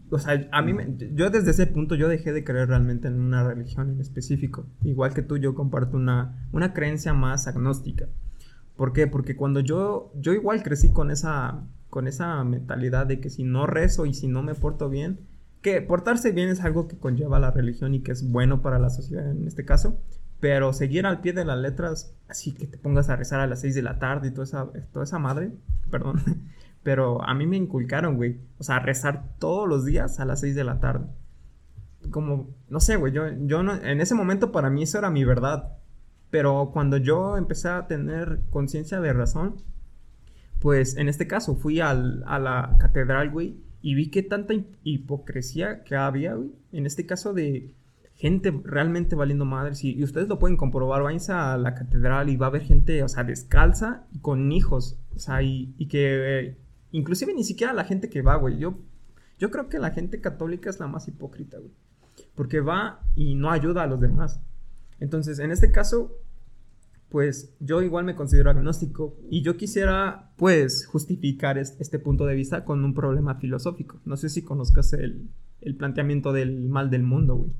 [0.09, 0.73] O sea, a mí,
[1.13, 4.67] yo desde ese punto yo dejé de creer realmente en una religión en específico.
[4.83, 8.07] Igual que tú, yo comparto una, una creencia más agnóstica.
[8.75, 9.07] ¿Por qué?
[9.07, 13.65] Porque cuando yo, yo igual crecí con esa, con esa mentalidad de que si no
[13.67, 15.19] rezo y si no me porto bien,
[15.61, 18.89] que portarse bien es algo que conlleva la religión y que es bueno para la
[18.89, 19.99] sociedad en este caso,
[20.39, 23.61] pero seguir al pie de las letras, así que te pongas a rezar a las
[23.61, 25.51] 6 de la tarde y toda esa, toda esa madre,
[25.89, 26.21] perdón,
[26.83, 30.55] pero a mí me inculcaron, güey, o sea, rezar todos los días a las 6
[30.55, 31.05] de la tarde.
[32.11, 35.77] Como, no sé, güey, yo, yo en ese momento para mí eso era mi verdad,
[36.29, 39.55] pero cuando yo empecé a tener conciencia de razón,
[40.59, 44.75] pues en este caso fui al- a la catedral, güey, y vi que tanta hip-
[44.83, 46.51] hipocresía que había, güey.
[46.71, 47.73] En este caso de
[48.15, 49.83] gente realmente valiendo madres.
[49.83, 51.03] Y, ustedes lo pueden comprobar.
[51.03, 54.97] Váyanse a la catedral y va a haber gente, o sea, descalza y con hijos.
[55.15, 56.57] O sea, y, que eh,
[56.91, 58.57] inclusive ni siquiera la gente que va, güey.
[58.57, 58.77] Yo,
[59.37, 61.71] yo creo que la gente católica es la más hipócrita, güey.
[62.35, 64.39] Porque va y no ayuda a los demás.
[64.99, 66.17] Entonces, en este caso,
[67.09, 72.35] pues yo igual me considero agnóstico y yo quisiera pues justificar es- este punto de
[72.35, 73.99] vista con un problema filosófico.
[74.05, 75.29] No sé si conozcas el,
[75.61, 77.51] el planteamiento del mal del mundo, güey.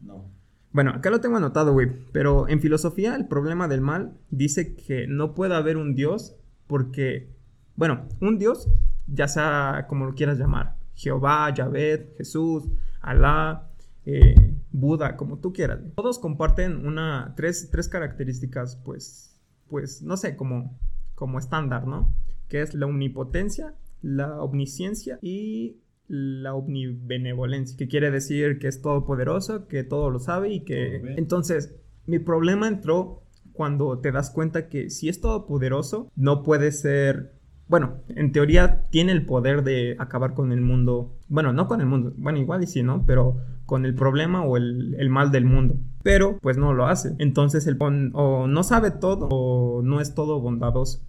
[0.00, 0.30] No.
[0.72, 5.06] Bueno, acá lo tengo anotado, güey, pero en filosofía el problema del mal dice que
[5.06, 7.30] no puede haber un dios porque,
[7.76, 8.68] bueno, un dios,
[9.06, 12.64] ya sea como lo quieras llamar, Jehová, Yahvé, Jesús,
[13.00, 13.70] Alá,
[14.04, 15.80] eh, Buda, como tú quieras.
[15.94, 20.78] Todos comparten una, tres, tres características, pues, pues, no sé, como,
[21.14, 22.14] como estándar, ¿no?
[22.48, 25.76] Que es la omnipotencia, la omnisciencia y
[26.08, 31.14] la omnibenevolencia, que quiere decir que es todopoderoso, que todo lo sabe y que...
[31.16, 31.74] Entonces,
[32.06, 37.36] mi problema entró cuando te das cuenta que si es todopoderoso, no puede ser
[37.68, 41.16] bueno, en teoría tiene el poder de acabar con el mundo.
[41.28, 43.04] Bueno, no con el mundo, bueno, igual y sí, ¿no?
[43.06, 45.76] Pero con el problema o el, el mal del mundo.
[46.02, 47.16] Pero pues no lo hace.
[47.18, 51.02] Entonces el o no sabe todo o no es todo bondadoso.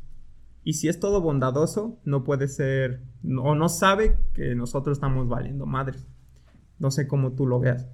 [0.67, 5.65] Y si es todo bondadoso, no puede ser, o no sabe que nosotros estamos valiendo
[5.65, 6.05] madres.
[6.77, 7.87] No sé cómo tú lo veas.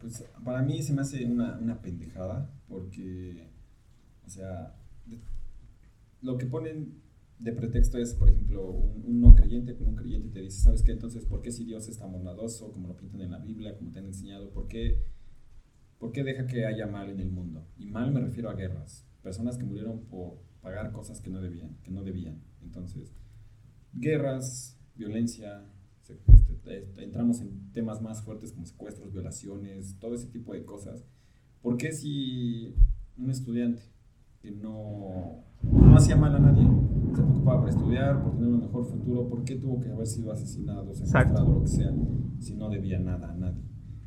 [0.00, 3.52] Pues para mí se me hace una, una pendejada porque,
[4.26, 4.74] o sea,
[6.22, 7.02] lo que ponen
[7.38, 10.90] de pretexto es, por ejemplo, un, no creyente con un creyente te dice, ¿sabes qué?
[10.90, 13.92] Entonces, ¿por qué si Dios es tan bondadoso, como lo pintan en la Biblia, como
[13.92, 15.04] te han enseñado, ¿por qué,
[16.00, 17.64] por qué deja que haya mal en el mundo?
[17.78, 21.76] Y mal me refiero a guerras, personas que murieron por pagar cosas que no debían,
[21.84, 22.42] que no debían.
[22.60, 23.14] Entonces,
[23.92, 25.64] guerras, violencia,
[26.08, 31.04] este, entramos en temas más fuertes como secuestros, violaciones, todo ese tipo de cosas.
[31.62, 32.74] ¿Por qué si
[33.16, 33.80] un estudiante
[34.40, 36.64] que no, no hacía mal a nadie,
[37.14, 40.32] se preocupaba por estudiar, por tener un mejor futuro, ¿por qué tuvo que haber sido
[40.32, 41.94] asesinado, secuestrado, lo que sea,
[42.40, 43.62] si no debía nada a nadie?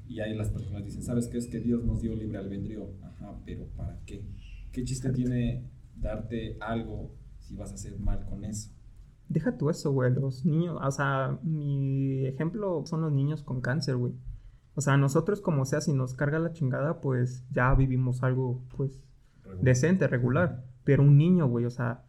[0.10, 1.38] Y ahí las personas dicen, ¿sabes qué?
[1.38, 2.96] Es que Dios nos dio libre albedrío.
[3.02, 4.26] Ajá, pero ¿para qué?
[4.74, 8.72] ¿Qué chiste tiene darte algo si vas a hacer mal con eso?
[9.28, 10.12] Deja tú eso, güey.
[10.14, 14.14] Los niños, o sea, mi ejemplo son los niños con cáncer, güey.
[14.76, 19.00] O sea, nosotros como sea, si nos carga la chingada, pues ya vivimos algo, pues,
[19.44, 19.64] Regular.
[19.64, 20.66] decente, regular.
[20.84, 22.06] Pero un niño, güey, o sea,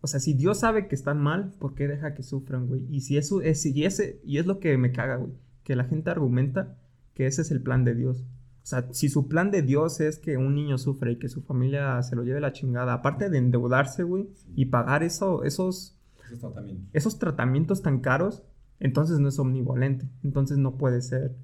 [0.00, 2.86] o sea, si Dios sabe que están mal, ¿por qué deja que sufran, güey?
[2.90, 5.32] Y si eso es, y ese, y es lo que me caga, güey,
[5.64, 6.76] que la gente argumenta
[7.14, 8.24] que ese es el plan de Dios.
[8.62, 11.42] O sea, si su plan de Dios es que un niño sufre y que su
[11.42, 16.38] familia se lo lleve la chingada, aparte de endeudarse, güey, y pagar eso, esos, Esos
[16.40, 16.88] tratamientos.
[16.92, 18.42] esos tratamientos tan caros,
[18.78, 20.08] entonces no es omnivolente.
[20.22, 21.34] Entonces no puede ser,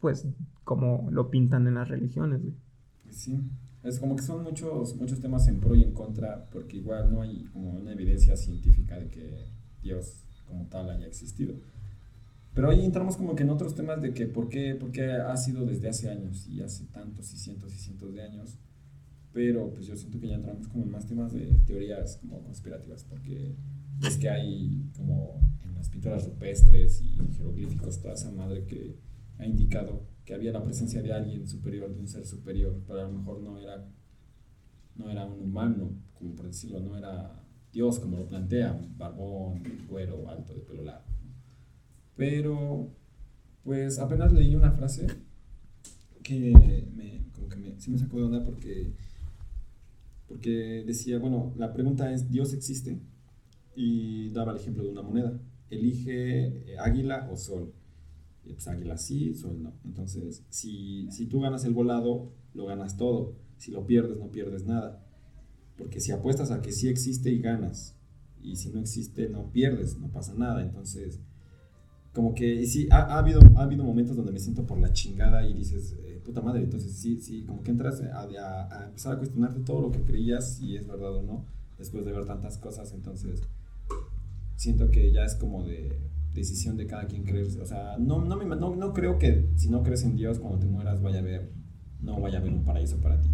[0.00, 0.26] pues,
[0.64, 2.54] como lo pintan en las religiones, güey.
[3.10, 3.38] Sí,
[3.82, 7.20] es como que son muchos, muchos temas en pro y en contra, porque igual no
[7.20, 9.46] hay como una evidencia científica de que
[9.82, 11.54] Dios como tal haya existido.
[12.54, 15.36] Pero ahí entramos como que en otros temas de que por qué, por qué ha
[15.36, 18.58] sido desde hace años y hace tantos y cientos y cientos de años.
[19.32, 23.04] Pero pues yo siento que ya entramos como en más temas de teorías como conspirativas,
[23.04, 23.56] porque
[24.06, 28.98] es que hay como en las pinturas rupestres y jeroglíficos toda esa madre que
[29.38, 33.04] ha indicado que había la presencia de alguien superior, de un ser superior, pero a
[33.04, 33.84] lo mejor no era,
[34.94, 40.28] no era un humano, como por decirlo, no era Dios como lo plantea, barbón, güero,
[40.28, 41.11] alto, de pelo largo.
[42.22, 42.88] Pero,
[43.64, 45.08] pues apenas leí una frase
[46.22, 48.92] que me, como que me, sí me sacó de onda porque,
[50.28, 53.00] porque decía, bueno, la pregunta es, ¿Dios existe?
[53.74, 55.36] Y daba el ejemplo de una moneda.
[55.68, 57.72] Elige eh, águila o sol.
[58.44, 59.72] Y pues águila sí, sol no.
[59.84, 63.34] Entonces, si, si tú ganas el volado, lo ganas todo.
[63.56, 65.04] Si lo pierdes, no pierdes nada.
[65.76, 67.96] Porque si apuestas a que sí existe y ganas,
[68.40, 70.62] y si no existe, no pierdes, no pasa nada.
[70.62, 71.18] Entonces,
[72.12, 74.92] como que y sí, ha, ha habido, ha habido momentos donde me siento por la
[74.92, 78.86] chingada y dices, eh, puta madre, entonces sí, sí, como que entras a, a- a
[78.86, 81.46] empezar a cuestionarte todo lo que creías, si es verdad o no,
[81.78, 82.92] después de ver tantas cosas.
[82.92, 83.40] Entonces,
[84.56, 85.98] siento que ya es como de
[86.34, 87.46] decisión de cada quien creer.
[87.60, 90.58] O sea, no, no, me, no, no creo que si no crees en Dios, cuando
[90.58, 91.52] te mueras vaya a haber,
[92.00, 93.30] no vaya a haber un paraíso para ti.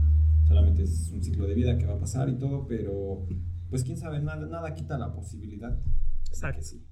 [0.47, 3.27] Solamente es un ciclo de vida que va a pasar y todo, pero
[3.71, 5.79] pues quién sabe, nada, nada quita la posibilidad
[6.31, 6.59] Exacto.
[6.61, 6.85] que sí.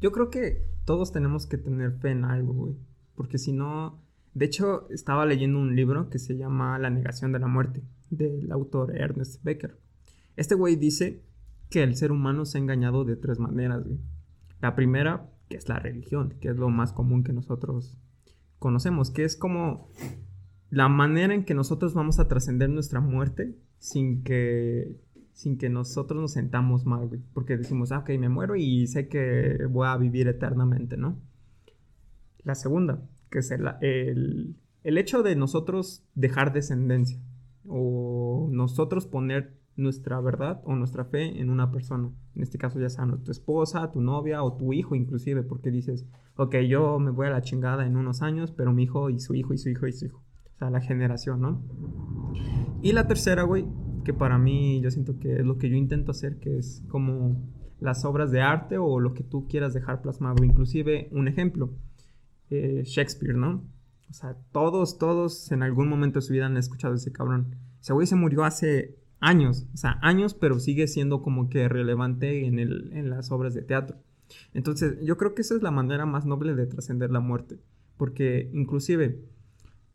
[0.00, 2.76] Yo creo que todos tenemos que tener fe en algo, güey.
[3.14, 4.02] Porque si no...
[4.34, 8.50] De hecho, estaba leyendo un libro que se llama La negación de la muerte, del
[8.50, 9.78] autor Ernest Becker.
[10.36, 11.22] Este güey dice
[11.70, 14.00] que el ser humano se ha engañado de tres maneras, güey.
[14.60, 17.96] La primera, que es la religión, que es lo más común que nosotros
[18.58, 19.88] conocemos, que es como
[20.70, 24.96] la manera en que nosotros vamos a trascender nuestra muerte sin que
[25.34, 27.20] sin que nosotros nos sentamos mal, güey.
[27.34, 31.18] Porque decimos, ah, ok, me muero y sé que voy a vivir eternamente, ¿no?
[32.44, 37.18] La segunda, que es el, el, hecho de nosotros dejar descendencia.
[37.66, 42.10] O nosotros poner nuestra verdad o nuestra fe en una persona.
[42.36, 46.06] En este caso ya sea tu esposa, tu novia o tu hijo inclusive, porque dices,
[46.36, 49.34] ok, yo me voy a la chingada en unos años, pero mi hijo y su
[49.34, 50.22] hijo y su hijo y su hijo.
[50.54, 51.62] O sea, la generación, ¿no?
[52.82, 53.66] Y la tercera, güey,
[54.04, 57.42] que para mí yo siento que es lo que yo intento hacer, que es como
[57.80, 60.44] las obras de arte o lo que tú quieras dejar plasmado.
[60.44, 61.70] Inclusive, un ejemplo,
[62.50, 63.64] eh, Shakespeare, ¿no?
[64.08, 67.56] O sea, todos, todos en algún momento de su vida han escuchado ese cabrón.
[67.80, 72.46] Ese güey se murió hace años, o sea, años, pero sigue siendo como que relevante
[72.46, 73.96] en, el, en las obras de teatro.
[74.52, 77.58] Entonces, yo creo que esa es la manera más noble de trascender la muerte.
[77.96, 79.20] Porque inclusive,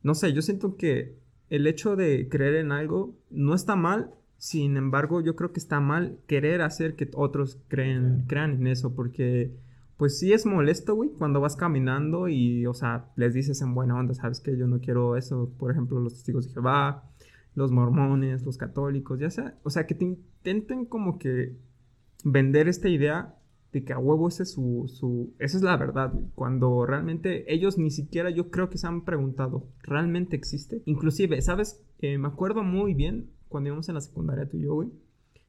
[0.03, 1.17] no sé, yo siento que
[1.49, 5.79] el hecho de creer en algo no está mal Sin embargo, yo creo que está
[5.81, 9.51] mal querer hacer que otros creen, crean en eso, porque
[9.97, 13.99] pues sí es molesto, güey, cuando vas caminando y, o sea, les dices en buena
[13.99, 17.03] onda, sabes que yo no quiero eso, por ejemplo, los testigos de Jehová,
[17.53, 21.57] los mormones, los católicos, ya sea, o sea, que te intenten como que
[22.23, 23.35] vender esta idea
[23.71, 27.51] de que a huevo ese es su, su, esa es la verdad, güey, cuando realmente
[27.53, 30.81] ellos ni siquiera yo creo que se han preguntado, ¿realmente existe?
[30.85, 31.83] Inclusive, ¿sabes?
[31.99, 34.89] Eh, me acuerdo muy bien cuando íbamos en la secundaria tú y yo, güey,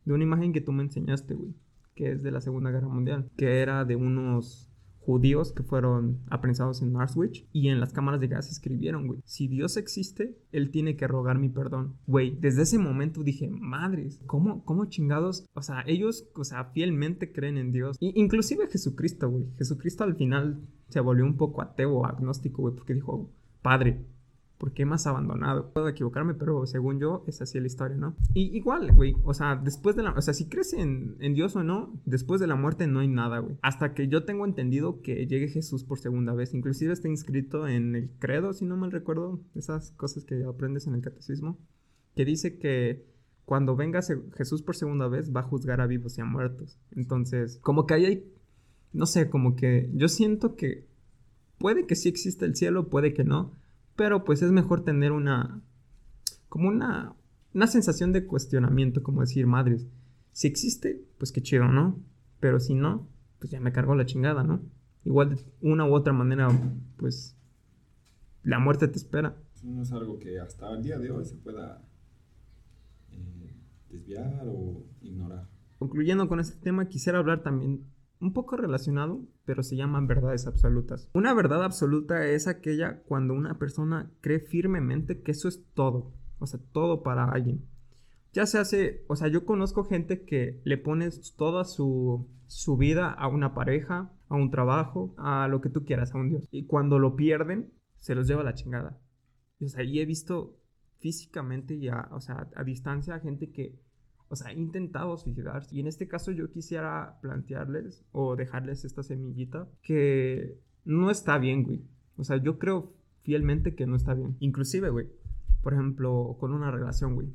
[0.04, 1.54] de una imagen que tú me enseñaste, güey
[2.00, 4.69] que es de la Segunda Guerra Mundial, que era de unos
[5.10, 9.48] judíos que fueron aprensados en Auschwitz y en las cámaras de gas escribieron, güey, si
[9.48, 11.96] Dios existe, Él tiene que rogar mi perdón.
[12.06, 15.44] Güey, desde ese momento dije, madres, ¿cómo, cómo chingados?
[15.54, 17.96] O sea, ellos, o sea, fielmente creen en Dios.
[17.98, 19.46] Y, inclusive Jesucristo, güey.
[19.58, 24.06] Jesucristo al final se volvió un poco ateo, agnóstico, güey, porque dijo, Padre,
[24.60, 25.72] ¿Por qué más abandonado?
[25.72, 28.14] Puedo equivocarme, pero según yo es así la historia, ¿no?
[28.34, 30.12] Y igual, güey, o sea, después de la...
[30.12, 33.38] O sea, si crees en, Dios o no, después de la muerte no hay nada,
[33.38, 33.56] güey.
[33.62, 36.52] Hasta que yo tengo entendido que llegue Jesús por segunda vez.
[36.52, 40.94] Inclusive está inscrito en el credo, si no mal recuerdo, esas cosas que aprendes en
[40.94, 41.58] el catecismo,
[42.14, 43.06] que dice que
[43.46, 44.00] cuando venga
[44.36, 46.78] Jesús por segunda vez va a juzgar a vivos y a muertos.
[46.90, 48.32] Entonces, como que ahí hay,
[48.92, 50.86] no sé, como que yo siento que
[51.56, 53.58] puede que sí exista el cielo, puede que no,
[54.00, 55.60] pero pues es mejor tener una,
[56.48, 57.12] como una,
[57.52, 59.86] una sensación de cuestionamiento, como decir, madres,
[60.32, 62.00] si existe, pues qué chido, ¿no?
[62.40, 63.06] Pero si no,
[63.38, 64.62] pues ya me cargo la chingada, ¿no?
[65.04, 66.48] Igual de una u otra manera,
[66.96, 67.36] pues
[68.42, 69.36] la muerte te espera.
[69.62, 71.86] No es algo que hasta el día de hoy se pueda
[73.12, 73.54] eh,
[73.90, 75.46] desviar o ignorar.
[75.78, 77.84] Concluyendo con este tema, quisiera hablar también
[78.20, 81.08] un poco relacionado, pero se llaman verdades absolutas.
[81.14, 86.46] Una verdad absoluta es aquella cuando una persona cree firmemente que eso es todo, o
[86.46, 87.64] sea, todo para alguien.
[88.32, 93.10] Ya se hace, o sea, yo conozco gente que le pones toda su, su vida
[93.10, 96.46] a una pareja, a un trabajo, a lo que tú quieras, a un Dios.
[96.52, 99.00] Y cuando lo pierden, se los lleva a la chingada.
[99.60, 100.56] o sea, y he visto
[100.98, 103.74] físicamente y o sea, a distancia gente que
[104.30, 105.74] o sea, intentado suicidarse.
[105.74, 111.64] Y en este caso yo quisiera plantearles o dejarles esta semillita que no está bien,
[111.64, 111.82] güey.
[112.16, 114.36] O sea, yo creo fielmente que no está bien.
[114.38, 115.08] Inclusive, güey,
[115.62, 117.28] por ejemplo, con una relación, güey.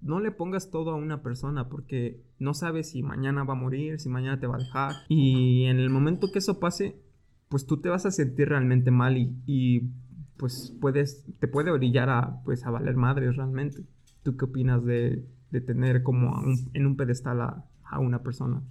[0.00, 4.00] No le pongas todo a una persona porque no sabes si mañana va a morir,
[4.00, 4.92] si mañana te va a dejar.
[5.08, 7.00] Y en el momento que eso pase,
[7.48, 9.90] pues tú te vas a sentir realmente mal y, y
[10.36, 13.84] pues puedes, te puede orillar a, pues, a valer madres realmente.
[14.24, 18.62] ¿Tú qué opinas de, de tener como en un pedestal a, a, una persona.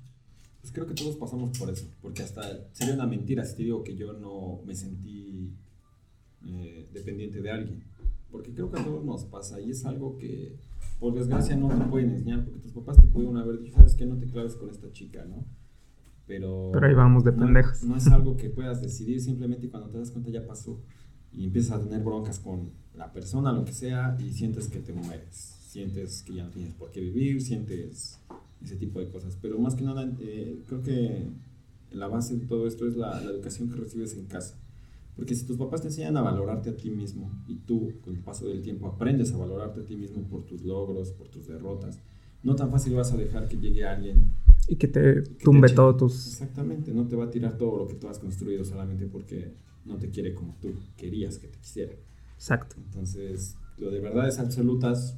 [0.62, 2.42] Pues creo que todos pasamos por eso, porque hasta
[2.74, 5.54] sería una mentira si te digo que yo no me sentí
[6.46, 7.84] eh, dependiente de alguien,
[8.32, 10.56] porque creo que a todos nos pasa y es algo que
[11.00, 14.06] por desgracia no te pueden enseñar, porque tus papás te pueden haber dicho, sabes que
[14.06, 15.46] no te claves con esta chica, ¿no?
[16.28, 17.84] Pero, Pero ahí vamos de pendejos.
[17.84, 20.80] No es algo que puedas decidir simplemente cuando te das cuenta ya pasó
[21.34, 24.94] y empiezas a tener broncas con la persona, lo que sea, y sientes que te
[24.94, 28.20] mueres sientes que ya no tienes por qué vivir, sientes
[28.64, 29.38] ese tipo de cosas.
[29.40, 31.28] Pero más que nada, eh, creo que
[31.92, 34.58] la base de todo esto es la, educación que recibes en casa.
[35.16, 38.22] Porque si tus papás te enseñan a valorarte a ti mismo y tú con el
[38.22, 42.00] paso del tiempo aprendes a valorarte a ti mismo por tus logros, por tus derrotas,
[42.42, 44.32] no tan fácil vas a dejar que llegue alguien
[44.68, 46.28] y que te tumbe todos tus...
[46.28, 49.54] Exactamente, no te va a tirar todo lo que tú has construido solamente porque
[49.86, 51.94] no te quiere como tú querías que te quisiera.
[52.36, 52.76] Exacto.
[52.78, 55.18] Entonces, lo de verdades absolutas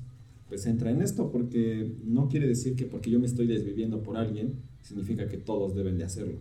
[0.51, 4.17] pues entra en esto, porque no quiere decir que porque yo me estoy desviviendo por
[4.17, 6.39] alguien, significa que todos deben de hacerlo.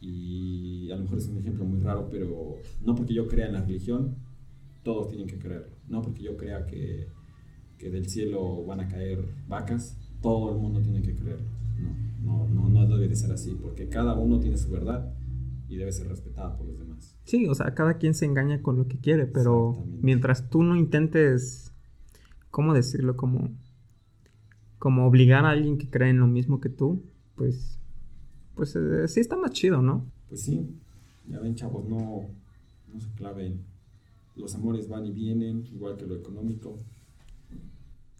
[0.00, 3.52] Y a lo mejor es un ejemplo muy raro, pero no porque yo crea en
[3.52, 4.16] la religión,
[4.82, 5.76] todos tienen que creerlo.
[5.88, 7.08] No porque yo crea que,
[7.76, 11.50] que del cielo van a caer vacas, todo el mundo tiene que creerlo.
[12.24, 15.14] No, no, no, no debe de ser así, porque cada uno tiene su verdad
[15.68, 17.14] y debe ser respetada por los demás.
[17.24, 20.76] Sí, o sea, cada quien se engaña con lo que quiere, pero mientras tú no
[20.76, 21.71] intentes
[22.52, 23.16] ¿cómo decirlo?
[23.16, 23.50] Como,
[24.78, 27.02] como obligar a alguien que cree en lo mismo que tú,
[27.34, 27.80] pues,
[28.54, 30.06] pues eh, sí está más chido, ¿no?
[30.28, 30.70] Pues sí,
[31.28, 32.28] ya ven chavos, no,
[32.92, 33.64] no se claven.
[34.36, 36.78] Los amores van y vienen, igual que lo económico.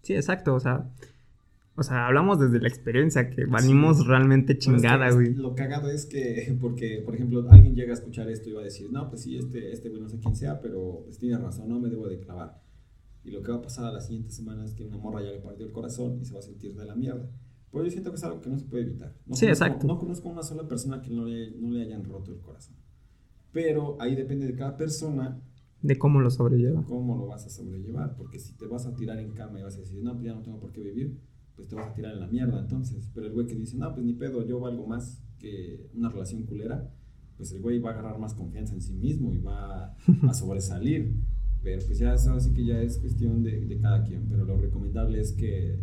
[0.03, 0.91] Sí, exacto, o sea,
[1.75, 5.35] o sea, hablamos desde la experiencia, que venimos realmente chingada, güey.
[5.35, 8.65] lo cagado es que, porque, por ejemplo, alguien llega a escuchar esto y va a
[8.65, 11.69] decir, no, pues sí, este, este güey no sé quién sea, pero pues tiene razón,
[11.69, 12.63] no me debo de clavar.
[13.25, 15.31] Y lo que va a pasar a la siguiente semana es que una morra ya
[15.31, 17.31] le partió el corazón y se va a sentir de la mierda.
[17.71, 19.17] Pero yo siento que es algo que no se puede evitar.
[19.27, 19.87] No sí, conozco, exacto.
[19.87, 22.77] No conozco una sola persona que no le, no le hayan roto el corazón.
[23.53, 25.41] Pero ahí depende de cada persona.
[25.81, 26.85] De cómo lo sobrelleva.
[26.85, 28.15] Cómo lo vas a sobrellevar.
[28.17, 30.35] Porque si te vas a tirar en cama y vas a decir, no, pues ya
[30.35, 31.19] no tengo por qué vivir,
[31.57, 33.11] pues te vas a tirar en la mierda entonces.
[33.15, 36.45] Pero el güey que dice, no, pues ni pedo, yo valgo más que una relación
[36.45, 36.91] culera,
[37.37, 39.97] pues el güey va a agarrar más confianza en sí mismo y va
[40.29, 41.17] a sobresalir.
[41.63, 44.29] Pero pues ya eso así que ya es cuestión de, de cada quien.
[44.29, 45.79] Pero lo recomendable es que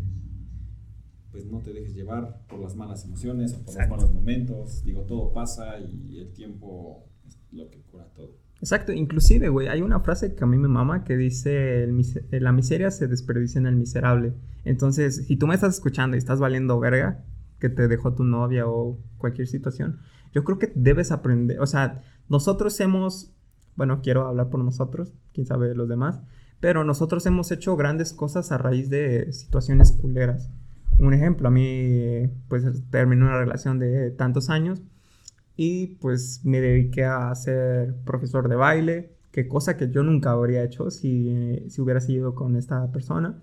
[1.32, 3.96] pues no te dejes llevar por las malas emociones o por Exacto.
[3.96, 4.84] los malos momentos.
[4.84, 8.38] Digo, todo pasa y el tiempo es lo que cura todo.
[8.62, 12.52] Exacto, inclusive, güey, hay una frase que a mí me mama que dice, eh, la
[12.52, 14.34] miseria se desperdicia en el miserable.
[14.66, 17.24] Entonces, si tú me estás escuchando y estás valiendo verga,
[17.60, 20.00] que te dejó tu novia o cualquier situación,
[20.34, 23.34] yo creo que debes aprender, o sea, nosotros hemos,
[23.76, 26.22] bueno, quiero hablar por nosotros, quién sabe los demás,
[26.60, 30.50] pero nosotros hemos hecho grandes cosas a raíz de situaciones culeras.
[31.00, 34.82] Un ejemplo, a mí, pues terminé una relación de tantos años
[35.56, 40.64] y pues me dediqué a ser profesor de baile, que cosa que yo nunca habría
[40.64, 43.42] hecho si, si hubiera sido con esta persona.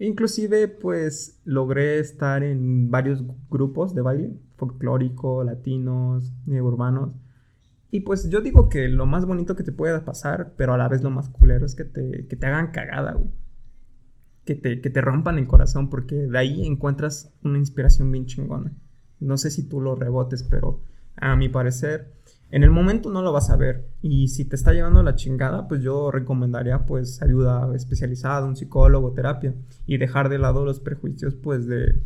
[0.00, 7.14] Inclusive pues logré estar en varios grupos de baile, folclórico, latinos, eh, urbanos.
[7.90, 10.88] Y pues yo digo que lo más bonito que te pueda pasar, pero a la
[10.88, 13.30] vez lo más culero es que te, que te hagan cagada, güey.
[14.44, 18.72] Que te, que te rompan el corazón, porque de ahí encuentras una inspiración bien chingona.
[19.20, 20.82] No sé si tú lo rebotes, pero
[21.16, 22.12] a mi parecer,
[22.50, 23.88] en el momento no lo vas a ver.
[24.00, 29.12] Y si te está llevando la chingada, pues yo recomendaría pues ayuda especializada, un psicólogo,
[29.12, 29.54] terapia.
[29.86, 32.00] Y dejar de lado los prejuicios pues de,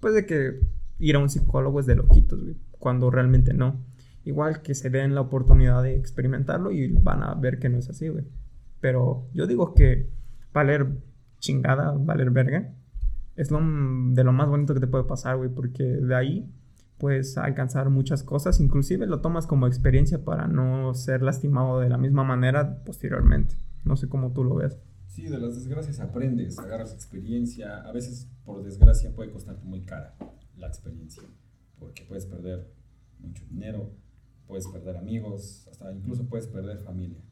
[0.00, 0.60] pues de que
[0.98, 2.56] ir a un psicólogo es de loquitos, güey.
[2.78, 3.84] Cuando realmente no.
[4.24, 7.88] Igual que se den la oportunidad de experimentarlo y van a ver que no es
[7.88, 8.24] así, güey.
[8.80, 10.10] Pero yo digo que
[10.52, 10.98] valer
[11.38, 12.74] chingada, valer verga,
[13.36, 15.48] es lo, de lo más bonito que te puede pasar, güey.
[15.48, 16.52] Porque de ahí
[16.98, 18.60] puedes alcanzar muchas cosas.
[18.60, 23.56] Inclusive lo tomas como experiencia para no ser lastimado de la misma manera posteriormente.
[23.84, 24.78] No sé cómo tú lo ves.
[25.06, 27.80] Sí, de las desgracias aprendes, agarras experiencia.
[27.80, 30.14] A veces, por desgracia, puede costarte muy cara
[30.56, 31.22] la experiencia,
[31.78, 32.70] porque puedes perder
[33.18, 33.90] mucho dinero,
[34.50, 37.22] puedes perder amigos, hasta incluso puedes perder familia.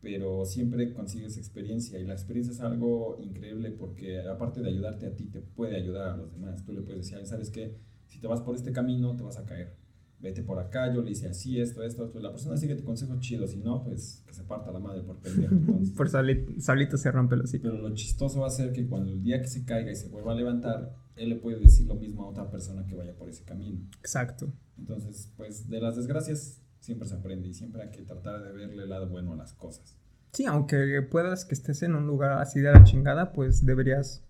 [0.00, 5.14] Pero siempre consigues experiencia y la experiencia es algo increíble porque aparte de ayudarte a
[5.14, 6.64] ti, te puede ayudar a los demás.
[6.64, 7.76] Tú le puedes decir, ¿sabes qué?
[8.08, 9.76] Si te vas por este camino, te vas a caer.
[10.20, 12.18] Vete por acá, yo le hice así, esto, esto, esto.
[12.18, 15.18] La persona sigue tu consejo chido, si no, pues que se parta la madre por
[15.18, 15.54] pendejo.
[15.96, 17.64] Por solito se rompe el hocico.
[17.64, 20.08] pero lo chistoso va a ser que cuando el día que se caiga y se
[20.08, 23.28] vuelva a levantar, él le puede decir lo mismo a otra persona que vaya por
[23.28, 23.80] ese camino.
[24.00, 24.52] Exacto.
[24.78, 28.82] Entonces, pues de las desgracias siempre se aprende y siempre hay que tratar de verle
[28.82, 29.96] el lado bueno a las cosas.
[30.32, 34.24] Sí, aunque puedas que estés en un lugar así de la chingada, pues deberías,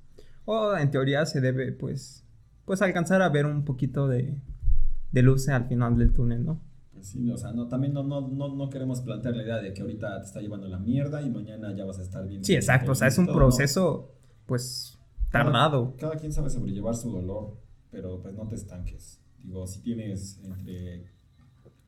[0.44, 2.26] o en teoría se debe, pues,
[2.66, 4.38] pues alcanzar a ver un poquito de,
[5.12, 6.60] de luz al final del túnel, ¿no?
[6.92, 9.72] Pues sí, o sea, no, también no, no, no, no queremos plantear la idea de
[9.72, 12.44] que ahorita te está llevando la mierda y mañana ya vas a estar bien.
[12.44, 14.14] Sí, exacto, o sea, es un proceso,
[14.44, 14.93] pues,
[15.34, 15.94] tardado.
[15.98, 17.56] Cada quien sabe sobrellevar su dolor,
[17.90, 19.20] pero pues no te estanques.
[19.42, 21.10] Digo, si tienes entre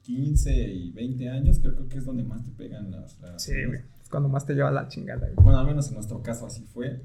[0.02, 3.18] 15 y 20 años, creo que es donde más te pegan las...
[3.20, 5.34] las- Sí, güey, es cuando más te lleva la chingada, güey.
[5.36, 7.02] Bueno, al menos en nuestro caso así fue.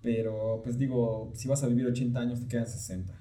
[0.00, 3.12] Pero pues digo, si vas a vivir 80 años, te quedan 60.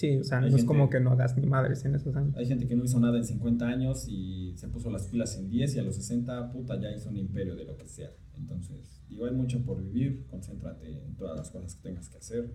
[0.00, 2.34] Sí, o sea, no es gente- como que no hagas ni madres en esos años.
[2.34, 5.50] Hay gente que no hizo nada en 50 años y se puso las pilas en
[5.50, 8.08] 10 y a los 60, puta, ya hizo un imperio de lo que sea.
[8.38, 12.50] Entonces, digo, hay mucho por vivir, concéntrate en todas las cosas que tengas que hacer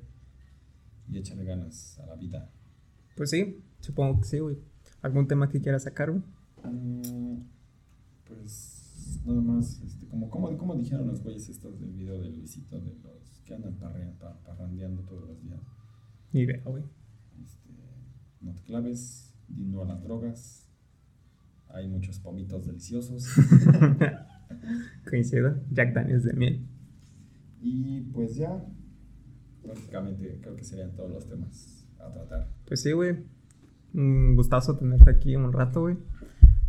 [1.07, 2.49] y échale ganas a la vida.
[3.15, 4.57] Pues sí, supongo que sí, güey.
[5.03, 6.23] ¿Algún tema que quieras sacar, güey?
[6.63, 7.41] Mm,
[8.27, 12.79] pues nada más, este, como, como, como dijeron los güeyes estos del video de Luisito,
[12.79, 13.75] de los que andan
[14.43, 15.59] parrandeando todos los días.
[16.33, 16.83] Ni idea, güey.
[18.45, 20.69] No te claves, di no a las drogas.
[21.69, 23.27] Hay muchos pomitos deliciosos.
[25.09, 25.57] Coincido.
[25.71, 26.67] Jack Daniels de miel.
[27.59, 28.63] y pues ya,
[29.63, 32.47] prácticamente creo que serían todos los temas a tratar.
[32.67, 33.17] Pues sí, güey.
[33.95, 35.97] Un gustazo tenerte aquí un rato, güey.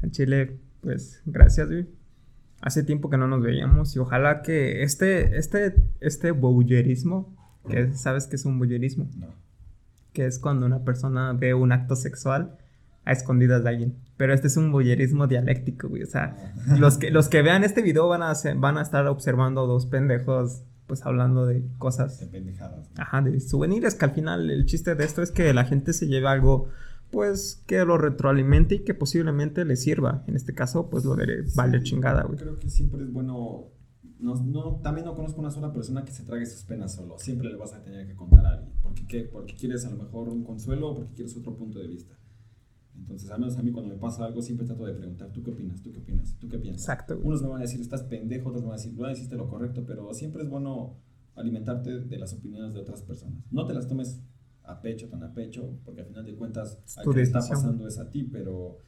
[0.03, 1.87] En Chile, pues gracias, güey.
[2.63, 7.37] Hace tiempo que no nos veíamos y ojalá que este, este, este voyeurismo,
[7.69, 9.46] que sabes que es un voyeurismo, No.
[10.17, 12.57] Que es cuando una persona ve un acto sexual
[13.05, 13.97] a escondidas de alguien.
[14.17, 16.05] Pero este es un voyeurismo dialéctico, güey.
[16.05, 19.67] O sea, los que, los que vean este video van a, van a estar observando
[19.67, 22.89] dos pendejos, pues hablando de cosas De pendejadas.
[22.97, 23.03] ¿no?
[23.03, 26.07] Ajá, de souvenirs, que al final el chiste de esto es que la gente se
[26.07, 26.71] lleve algo,
[27.11, 30.25] pues, que lo retroalimente y que posiblemente le sirva.
[30.27, 32.39] En este caso, pues, lo de vale Sí, chingada, güey.
[32.39, 33.67] Creo que siempre es bueno.
[34.19, 37.19] No, no, también no conozco una sola persona que se trague sus penas solo.
[37.19, 38.73] Siempre le vas a tener que contar a alguien.
[38.83, 39.25] Porque, ¿qué?
[39.25, 42.17] porque quieres a lo mejor un consuelo o porque quieres otro punto de vista.
[42.99, 45.51] Entonces, al menos a mí cuando me pasa algo, siempre trato de preguntar, ¿tú qué
[45.51, 45.83] opinas?
[45.83, 46.37] ¿Tú qué opinas?
[46.39, 46.83] ¿Tú qué piensas?
[46.83, 47.21] Exacto.
[47.23, 49.49] Unos me van a decir, estás pendejo, otros me van a decir, no hiciste lo
[49.49, 50.97] correcto, pero siempre es bueno
[51.35, 53.45] alimentarte de las opiniones de otras personas.
[53.51, 54.23] No te las tomes
[54.63, 57.99] a pecho, tan a pecho, porque al final de cuentas a quien está pasando es
[57.99, 58.79] a ti, pero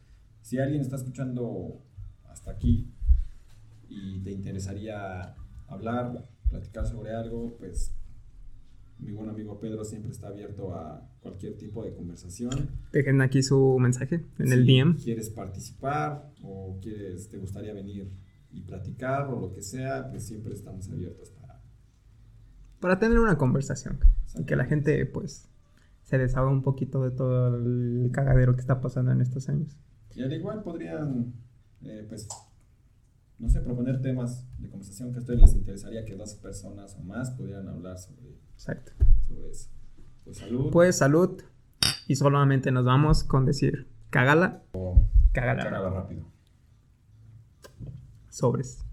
[0.41, 1.83] si alguien está escuchando
[2.25, 2.93] hasta aquí
[3.89, 5.35] y te interesaría
[5.67, 7.95] hablar, platicar sobre algo, pues
[8.99, 12.71] mi buen amigo Pedro siempre está abierto a cualquier tipo de conversación.
[12.93, 14.97] Dejen aquí su mensaje en el DM.
[14.97, 18.11] quieres participar o quieres, te gustaría venir
[18.51, 21.61] y platicar o lo que sea, pues siempre estamos abiertos para...
[22.81, 23.99] Para tener una conversación.
[24.37, 25.49] Y que la gente, pues,
[26.03, 29.77] se desahogue un poquito de todo el cagadero que está pasando en estos años.
[30.15, 31.35] Y al igual podrían,
[31.83, 32.27] eh, pues,
[33.39, 37.03] no sé, proponer temas de conversación que a ustedes les interesaría que dos personas o
[37.03, 38.93] más pudieran hablar sobre, Exacto.
[39.27, 39.71] sobre eso.
[40.25, 40.71] Pues salud.
[40.73, 41.43] Pues salud.
[42.09, 45.63] Y solamente nos vamos con decir, cágala, o cágala.
[45.63, 46.25] cágala rápido.
[48.31, 48.85] Sobres.